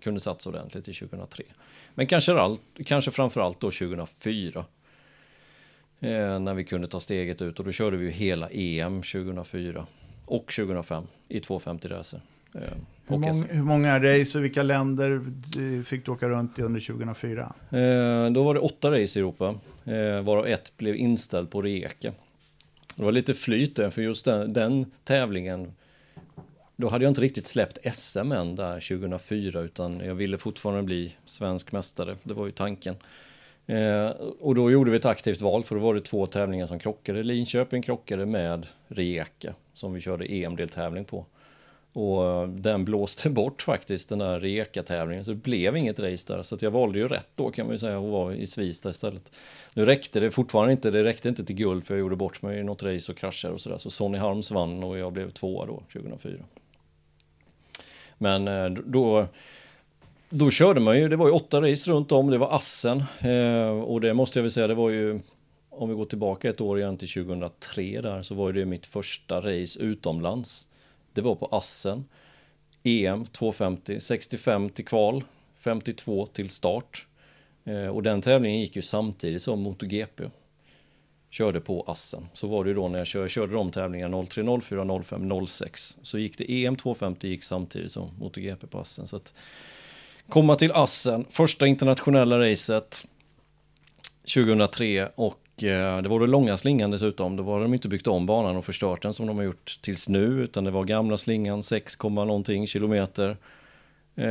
[0.01, 1.45] kunde satsa ordentligt till 2003.
[1.95, 4.65] Men kanske, allt, kanske framförallt då 2004.
[6.01, 9.87] Eh, när vi kunde ta steget ut och då körde vi ju hela EM 2004
[10.25, 12.21] och 2005 i 250 racer.
[12.55, 12.61] Eh,
[13.07, 13.47] Hur, SM.
[13.51, 15.23] hur många race och vilka länder
[15.85, 17.53] fick du åka runt i under 2004?
[17.71, 22.13] Eh, då var det åtta race i Europa, eh, varav ett blev inställd på Rijeka.
[22.97, 25.73] Det var lite flyt där, för just den, den tävlingen,
[26.77, 31.15] då hade jag inte riktigt släppt SM än där 2004, utan jag ville fortfarande bli
[31.25, 32.95] svensk mästare, det var ju tanken.
[33.69, 34.09] Eh,
[34.41, 37.23] och då gjorde vi ett aktivt val, för då var det två tävlingar som krockade.
[37.23, 41.27] Linköping krockade med Rijeka, som vi körde EM-deltävling på.
[41.93, 45.25] Och eh, den blåste bort faktiskt, den där Rijeka-tävlingen.
[45.25, 46.43] Så det blev inget race där.
[46.43, 48.91] Så att jag valde ju rätt då kan man ju säga, och var i Svista
[48.91, 49.33] istället.
[49.75, 52.59] Nu räckte det fortfarande inte, det räckte inte till guld för jag gjorde bort mig
[52.59, 53.79] i något race och kraschade och sådär.
[53.79, 56.33] Så Sonny Harms vann och jag blev tvåa då, 2004.
[58.19, 59.27] Men eh, då,
[60.31, 63.03] då körde man ju, det var ju åtta race runt om, det var Assen.
[63.21, 65.21] Eh, och det måste jag väl säga, det var ju,
[65.71, 69.41] om vi går tillbaka ett år igen till 2003 där, så var det mitt första
[69.41, 70.69] race utomlands.
[71.13, 72.05] Det var på Assen.
[72.83, 75.25] EM 250, 65 till kval,
[75.59, 77.07] 52 till start.
[77.65, 80.25] Eh, och den tävlingen gick ju samtidigt som MotoGP.
[81.31, 82.29] Körde på Assen.
[82.35, 85.99] Så var det ju då när jag körde, körde de tävlingarna 03, 04, 05, 06.
[86.03, 89.07] Så gick det EM 250 gick samtidigt som MotoGP på Assen.
[89.07, 89.35] Så att
[90.29, 93.05] komma till Assen, första internationella racet
[94.35, 97.37] 2003 och eh, det var det långa slingan dessutom.
[97.37, 100.09] Då var de inte byggt om banan och förstört den som de har gjort tills
[100.09, 103.37] nu, utan det var gamla slingan 6, någonting kilometer.
[104.17, 104.27] Eh,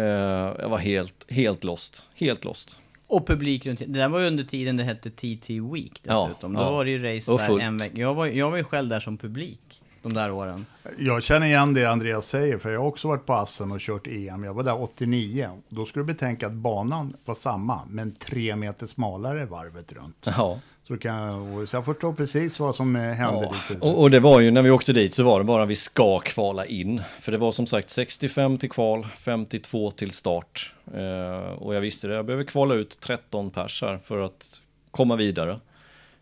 [0.59, 2.79] jag var helt, helt lost, helt lost.
[3.07, 6.53] Och publik runt, det där var ju under tiden det hette TT Week Ja, dessutom.
[6.53, 6.71] Då ja.
[6.71, 7.97] var det ju race där en vecka.
[7.97, 9.66] Jag var, jag var ju själv där som publik
[10.07, 10.65] de där åren.
[10.97, 14.07] Jag känner igen det Andreas säger, för jag har också varit på Assen och kört
[14.07, 14.43] EM.
[14.43, 15.49] Jag var där 89.
[15.69, 20.27] Då skulle du betänka att banan var samma, men tre meter smalare varvet runt.
[20.37, 20.59] Ja.
[20.87, 24.39] Så, kan, så jag förstår precis vad som eh, hände Ja, och, och det var
[24.39, 27.01] ju när vi åkte dit så var det bara vi ska kvala in.
[27.19, 30.73] För det var som sagt 65 till kval, 52 till start.
[30.93, 35.15] Eh, och jag visste det, jag behöver kvala ut 13 pers här för att komma
[35.15, 35.59] vidare.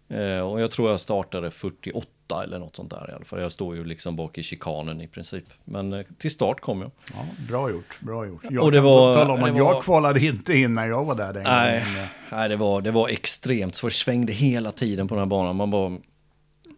[0.10, 3.42] Eh, och jag tror jag startade 48 eller något sånt där i alla fall.
[3.42, 5.44] Jag står ju liksom bak i chikanen i princip.
[5.64, 6.92] Men eh, till start kom jag.
[7.14, 8.42] Ja, bra gjort, bra gjort.
[8.50, 11.16] Jag Och det var- tala om att var- jag kvalade inte in när jag var
[11.16, 12.08] där den Nej, gången.
[12.32, 13.92] nej det, var, det var extremt svårt.
[13.92, 15.56] Det svängde hela tiden på den här banan.
[15.56, 15.98] Man bara...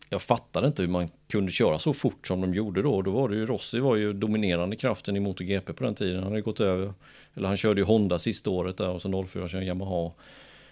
[0.09, 3.01] jag fattade inte hur man kunde köra så fort som de gjorde då.
[3.01, 6.15] Då var det ju, Rossi var ju dominerande kraften i MotoGP på den tiden.
[6.23, 6.93] Han hade gått över,
[7.35, 10.11] eller han körde ju Honda sista året där och så 04 körde Yamaha.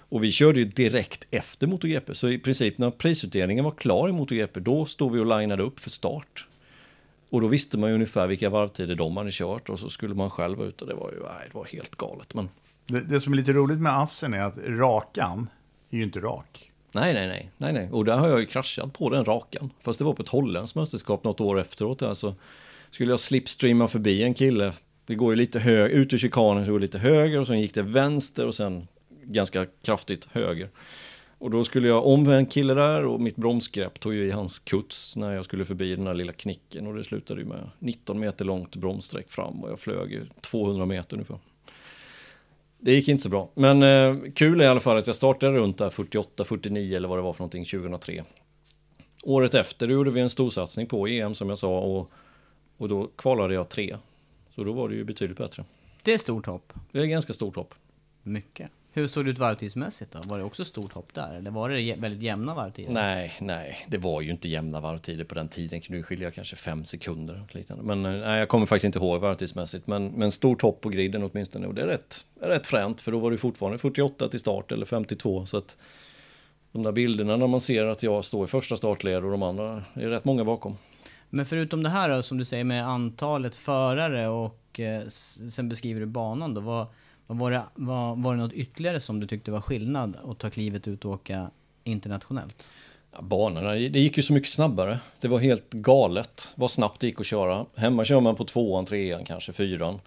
[0.10, 4.12] Och vi körde ju direkt efter MotoGP, så i princip när prisutdelningen var klar i
[4.12, 6.48] MotoGP, då stod vi och linade upp för start.
[7.30, 10.30] Och då visste man ju ungefär vilka varvtider de hade kört och så skulle man
[10.30, 12.34] själv ut och det var ju, nej, det var helt galet.
[12.34, 12.50] Men...
[12.88, 15.48] Det, det som är lite roligt med Assen är att rakan
[15.90, 16.72] är ju inte rak.
[16.92, 17.90] Nej, nej, nej, nej, nej.
[17.92, 19.70] Och där har jag ju kraschat på den rakan.
[19.82, 22.02] Fast det var på ett holländskt mästerskap något år efteråt.
[22.02, 22.36] Alltså,
[22.92, 24.74] skulle jag slipstreama förbi en kille.
[25.06, 27.62] Det går ju lite höger, ut ur chikanen så går det lite höger och sen
[27.62, 28.88] gick det vänster och sen
[29.28, 30.70] ganska kraftigt höger.
[31.38, 34.60] Och då skulle jag om en kille där och mitt bromsgrepp tog ju i hans
[34.60, 38.20] kuts när jag skulle förbi den där lilla knicken och det slutade ju med 19
[38.20, 41.40] meter långt bromssträck fram och jag flög ju 200 meter ungefär.
[42.78, 45.58] Det gick inte så bra, men eh, kul är i alla fall att jag startade
[45.58, 48.24] runt där 48-49 eller vad det var för någonting 2003.
[49.24, 52.12] Året efter gjorde vi en storsatsning på EM som jag sa och,
[52.78, 53.98] och då kvalade jag tre.
[54.50, 55.66] Så då var det ju betydligt bättre.
[56.04, 56.74] Det är stort hopp.
[56.92, 57.74] Det är ganska stort hopp.
[58.24, 58.72] Mycket.
[58.96, 60.20] Hur såg det ut varvtidsmässigt då?
[60.26, 61.36] Var det också stort hopp där?
[61.38, 62.94] Eller var det väldigt jämna varvtider?
[62.94, 65.82] Nej, nej, det var ju inte jämna varvtider på den tiden.
[65.82, 67.44] Kunde ju skilja kanske fem sekunder.
[67.52, 67.84] Liknande.
[67.84, 69.88] Men eh, nej, jag kommer faktiskt inte ihåg varvtidsmässigt.
[69.88, 71.68] Men, men stort hopp på griden åtminstone.
[71.68, 74.86] Och det är rätt, rätt fränt, för då var det fortfarande 48 till start eller
[74.86, 75.46] 52.
[75.46, 75.78] Så att
[76.72, 79.84] de där bilderna när man ser att jag står i första startled och de andra
[79.94, 80.78] är rätt många bakom.
[81.30, 86.00] Men förutom det här då, som du säger med antalet förare och eh, sen beskriver
[86.00, 86.62] du banan då.
[86.62, 86.88] Vad,
[87.28, 90.88] var det, var, var det något ytterligare som du tyckte var skillnad att ta klivet
[90.88, 91.50] ut och åka
[91.84, 92.68] internationellt?
[93.12, 95.00] Ja, banorna, det gick ju så mycket snabbare.
[95.20, 97.66] Det var helt galet vad snabbt det gick att köra.
[97.76, 100.00] Hemma kör man på tvåan, trean, kanske fyran.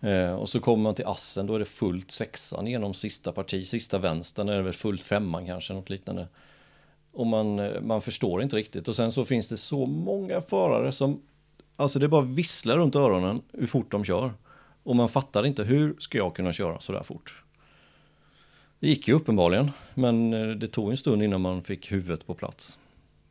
[0.00, 3.66] Eh, och så kommer man till assen, då är det fullt sexan genom sista parti,
[3.66, 6.28] sista vänstern är det väl fullt femman kanske, något liknande.
[7.12, 8.88] Och man, eh, man förstår inte riktigt.
[8.88, 11.22] Och sen så finns det så många förare som,
[11.76, 14.32] alltså det bara visslar runt öronen hur fort de kör.
[14.82, 17.42] Och man fattar inte, hur ska jag kunna köra så där fort?
[18.80, 22.34] Det gick ju uppenbarligen, men eh, det tog en stund innan man fick huvudet på
[22.34, 22.78] plats.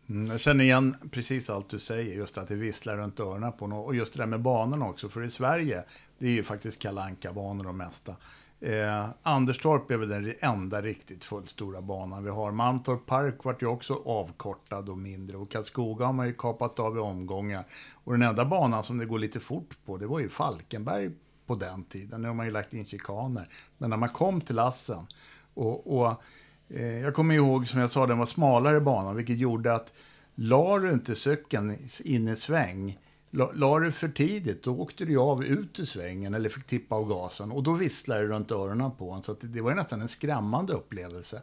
[0.10, 3.68] Mm, jag känner igen precis allt du säger, just att det visslar runt öronen på
[3.68, 3.88] något.
[3.88, 5.84] Och just det där med banorna också, för i Sverige,
[6.18, 8.16] det är ju faktiskt kalanka banor de mesta.
[8.62, 12.52] Eh, Anderstorp är väl den enda riktigt fullstora banan vi har.
[12.52, 15.38] Mantorp Park vart ju också avkortad och mindre.
[15.38, 17.66] Och Karlskoga har man ju kapat av i omgångar.
[18.04, 21.12] Och den enda banan som det går lite fort på, det var ju Falkenberg
[21.50, 22.22] på den tiden.
[22.22, 23.47] Nu har man ju lagt in chikaner.
[23.78, 25.08] Men när man kom till Assen
[25.54, 26.24] och, och
[26.70, 29.93] eh, jag kommer ihåg som jag sa, den var smalare banan, vilket gjorde att
[30.36, 35.18] la du inte cykeln in i sväng, la, la du för tidigt, då åkte du
[35.18, 38.91] av ut ur svängen eller fick tippa av gasen och då visslade det runt öronen
[38.91, 39.22] på en.
[39.22, 41.41] Så det, det var nästan en skrämmande upplevelse.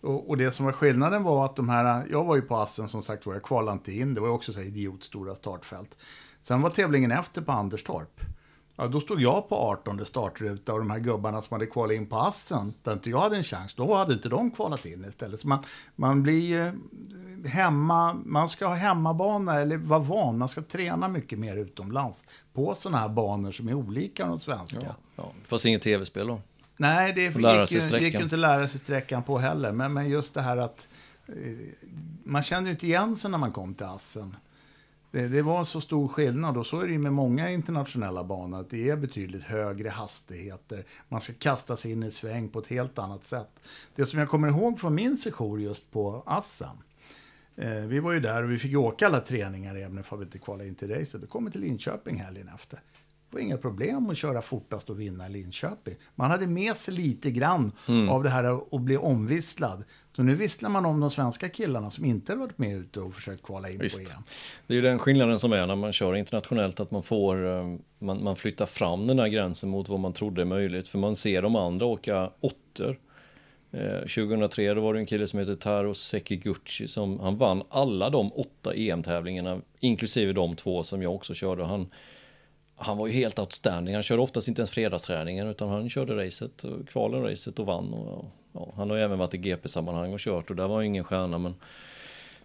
[0.00, 2.88] Och, och, det som var skillnaden var att de här, jag var ju på Assen
[2.88, 5.96] som sagt var, jag kvalade inte in, det var ju också så här idiotstora startfält.
[6.42, 8.20] Sen var tävlingen efter på Anderstorp.
[8.76, 12.06] Ja, då stod jag på 18 startruta och de här gubbarna som hade kvalat in
[12.06, 15.40] på Assen, där inte jag hade en chans, då hade inte de kvalat in istället.
[15.40, 15.64] Så man,
[15.96, 16.72] man blir
[17.46, 22.74] hemma, man ska ha hemmabana eller vara van, man ska träna mycket mer utomlands på
[22.74, 24.80] sådana här banor som är olika de svenska.
[24.82, 25.32] Ja, ja.
[25.46, 26.40] Fast inget tv-spel då?
[26.76, 29.72] Nej, det gick, gick ju inte att lära sig sträckan på heller.
[29.72, 30.88] Men, men just det här att
[31.26, 31.34] eh,
[32.24, 34.36] man kände ju inte igen sig när man kom till Assen.
[35.16, 38.60] Det, det, var så stor skillnad och så är det ju med många internationella banor
[38.60, 40.84] att det är betydligt högre hastigheter.
[41.08, 43.48] Man ska kasta sig in i sväng på ett helt annat sätt.
[43.94, 46.76] Det som jag kommer ihåg från min session just på Assen.
[47.56, 50.38] Eh, vi var ju där och vi fick åka alla träningar även om vi inte
[50.38, 51.20] kvalade in till racet.
[51.20, 52.76] Då kom vi till Linköping helgen efter.
[53.30, 55.94] Det var inga problem att köra fortast och vinna i Linköping.
[56.14, 58.08] Man hade med sig lite grann mm.
[58.08, 59.84] av det här att bli omvisslad.
[60.16, 63.14] Så nu visslar man om de svenska killarna som inte har varit med ute och
[63.14, 64.04] försökt kvala in Visst.
[64.04, 64.22] på EM.
[64.66, 67.76] Det är ju den skillnaden som är när man kör internationellt, att man får, eh,
[67.98, 70.88] man, man flyttar fram den här gränsen mot vad man trodde är möjligt.
[70.88, 72.98] För man ser de andra åka åttor.
[73.72, 78.10] Eh, 2003 då var det en kille som heter Taro Sekiguchi som han vann alla
[78.10, 81.64] de åtta EM-tävlingarna, inklusive de två som jag också körde.
[81.64, 81.88] Han,
[82.76, 83.94] han var ju helt outstanding.
[83.94, 87.94] Han körde oftast inte ens fredagsträningen utan han körde racet, kvalen racet och vann.
[87.94, 88.24] Och,
[88.56, 91.38] ja, han har ju även varit i GP-sammanhang och kört och där var ingen stjärna
[91.38, 91.54] men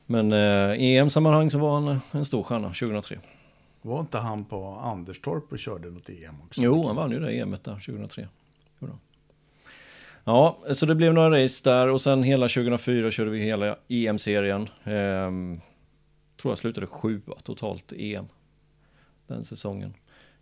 [0.06, 3.20] men eh, i EM-sammanhang så var han en stor stjärna 2003.
[3.82, 6.62] Var inte han på Anderstorp och körde något EM också?
[6.62, 8.28] Jo, han vann ju det EMet där 2003.
[10.24, 14.70] Ja, så det blev några race där och sen hela 2004 körde vi hela EM-serien.
[14.84, 15.62] Ehm,
[16.42, 18.26] tror jag slutade sjua totalt EM
[19.28, 19.94] den säsongen.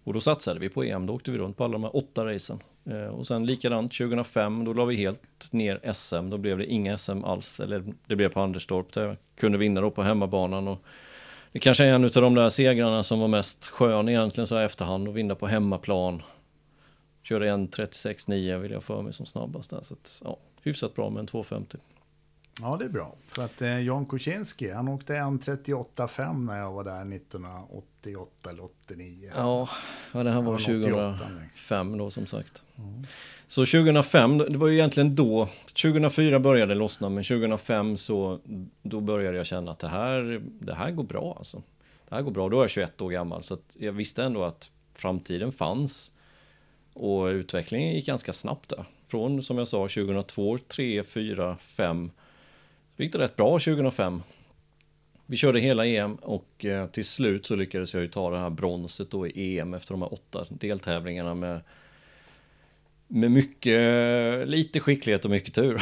[0.03, 2.26] Och då satsade vi på EM, då åkte vi runt på alla de här åtta
[2.26, 2.59] racen.
[2.89, 6.97] Eh, och sen likadant 2005, då la vi helt ner SM, då blev det inga
[6.97, 10.67] SM alls, eller det blev på Anderstorp, där jag kunde vinna då på hemmabanan.
[10.67, 10.83] Och
[11.51, 14.65] det kanske är en av de där segrarna som var mest skön egentligen så här
[14.65, 16.21] efterhand, att vinna på hemmaplan.
[17.23, 21.09] Körde en 36,9 vill jag för mig som snabbast där, så att, ja, hyfsat bra
[21.09, 21.77] med en 250.
[22.62, 23.16] Ja, det är bra.
[23.28, 28.64] För att eh, Jan Kosinski, han åkte en 38,5 när jag var där 1988 eller
[28.64, 29.32] 89.
[29.36, 29.70] Ja,
[30.12, 32.64] ja det här var 2005 då som sagt.
[32.78, 33.03] Mm.
[33.47, 35.47] Så 2005, det var ju egentligen då,
[35.82, 38.39] 2004 började det lossna, men 2005 så
[38.82, 41.64] då började jag känna att det här, det här går bra alltså.
[42.10, 44.72] Det här går bra, då är jag 21 år gammal, så jag visste ändå att
[44.95, 46.14] framtiden fanns.
[46.93, 48.86] Och utvecklingen gick ganska snabbt där.
[49.07, 52.12] Från, som jag sa, 2002, 3, 4, 5 det
[53.04, 54.22] gick det rätt bra 2005.
[55.26, 58.50] Vi körde hela EM och eh, till slut så lyckades jag ju ta det här
[58.50, 61.62] bronset då i EM efter de här åtta deltävlingarna med
[63.12, 65.82] med mycket, lite skicklighet och mycket tur.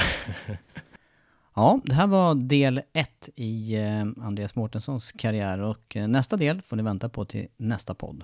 [1.56, 6.62] ja, det här var del ett i eh, Andreas Mårtenssons karriär och eh, nästa del
[6.62, 8.24] får ni vänta på till nästa podd.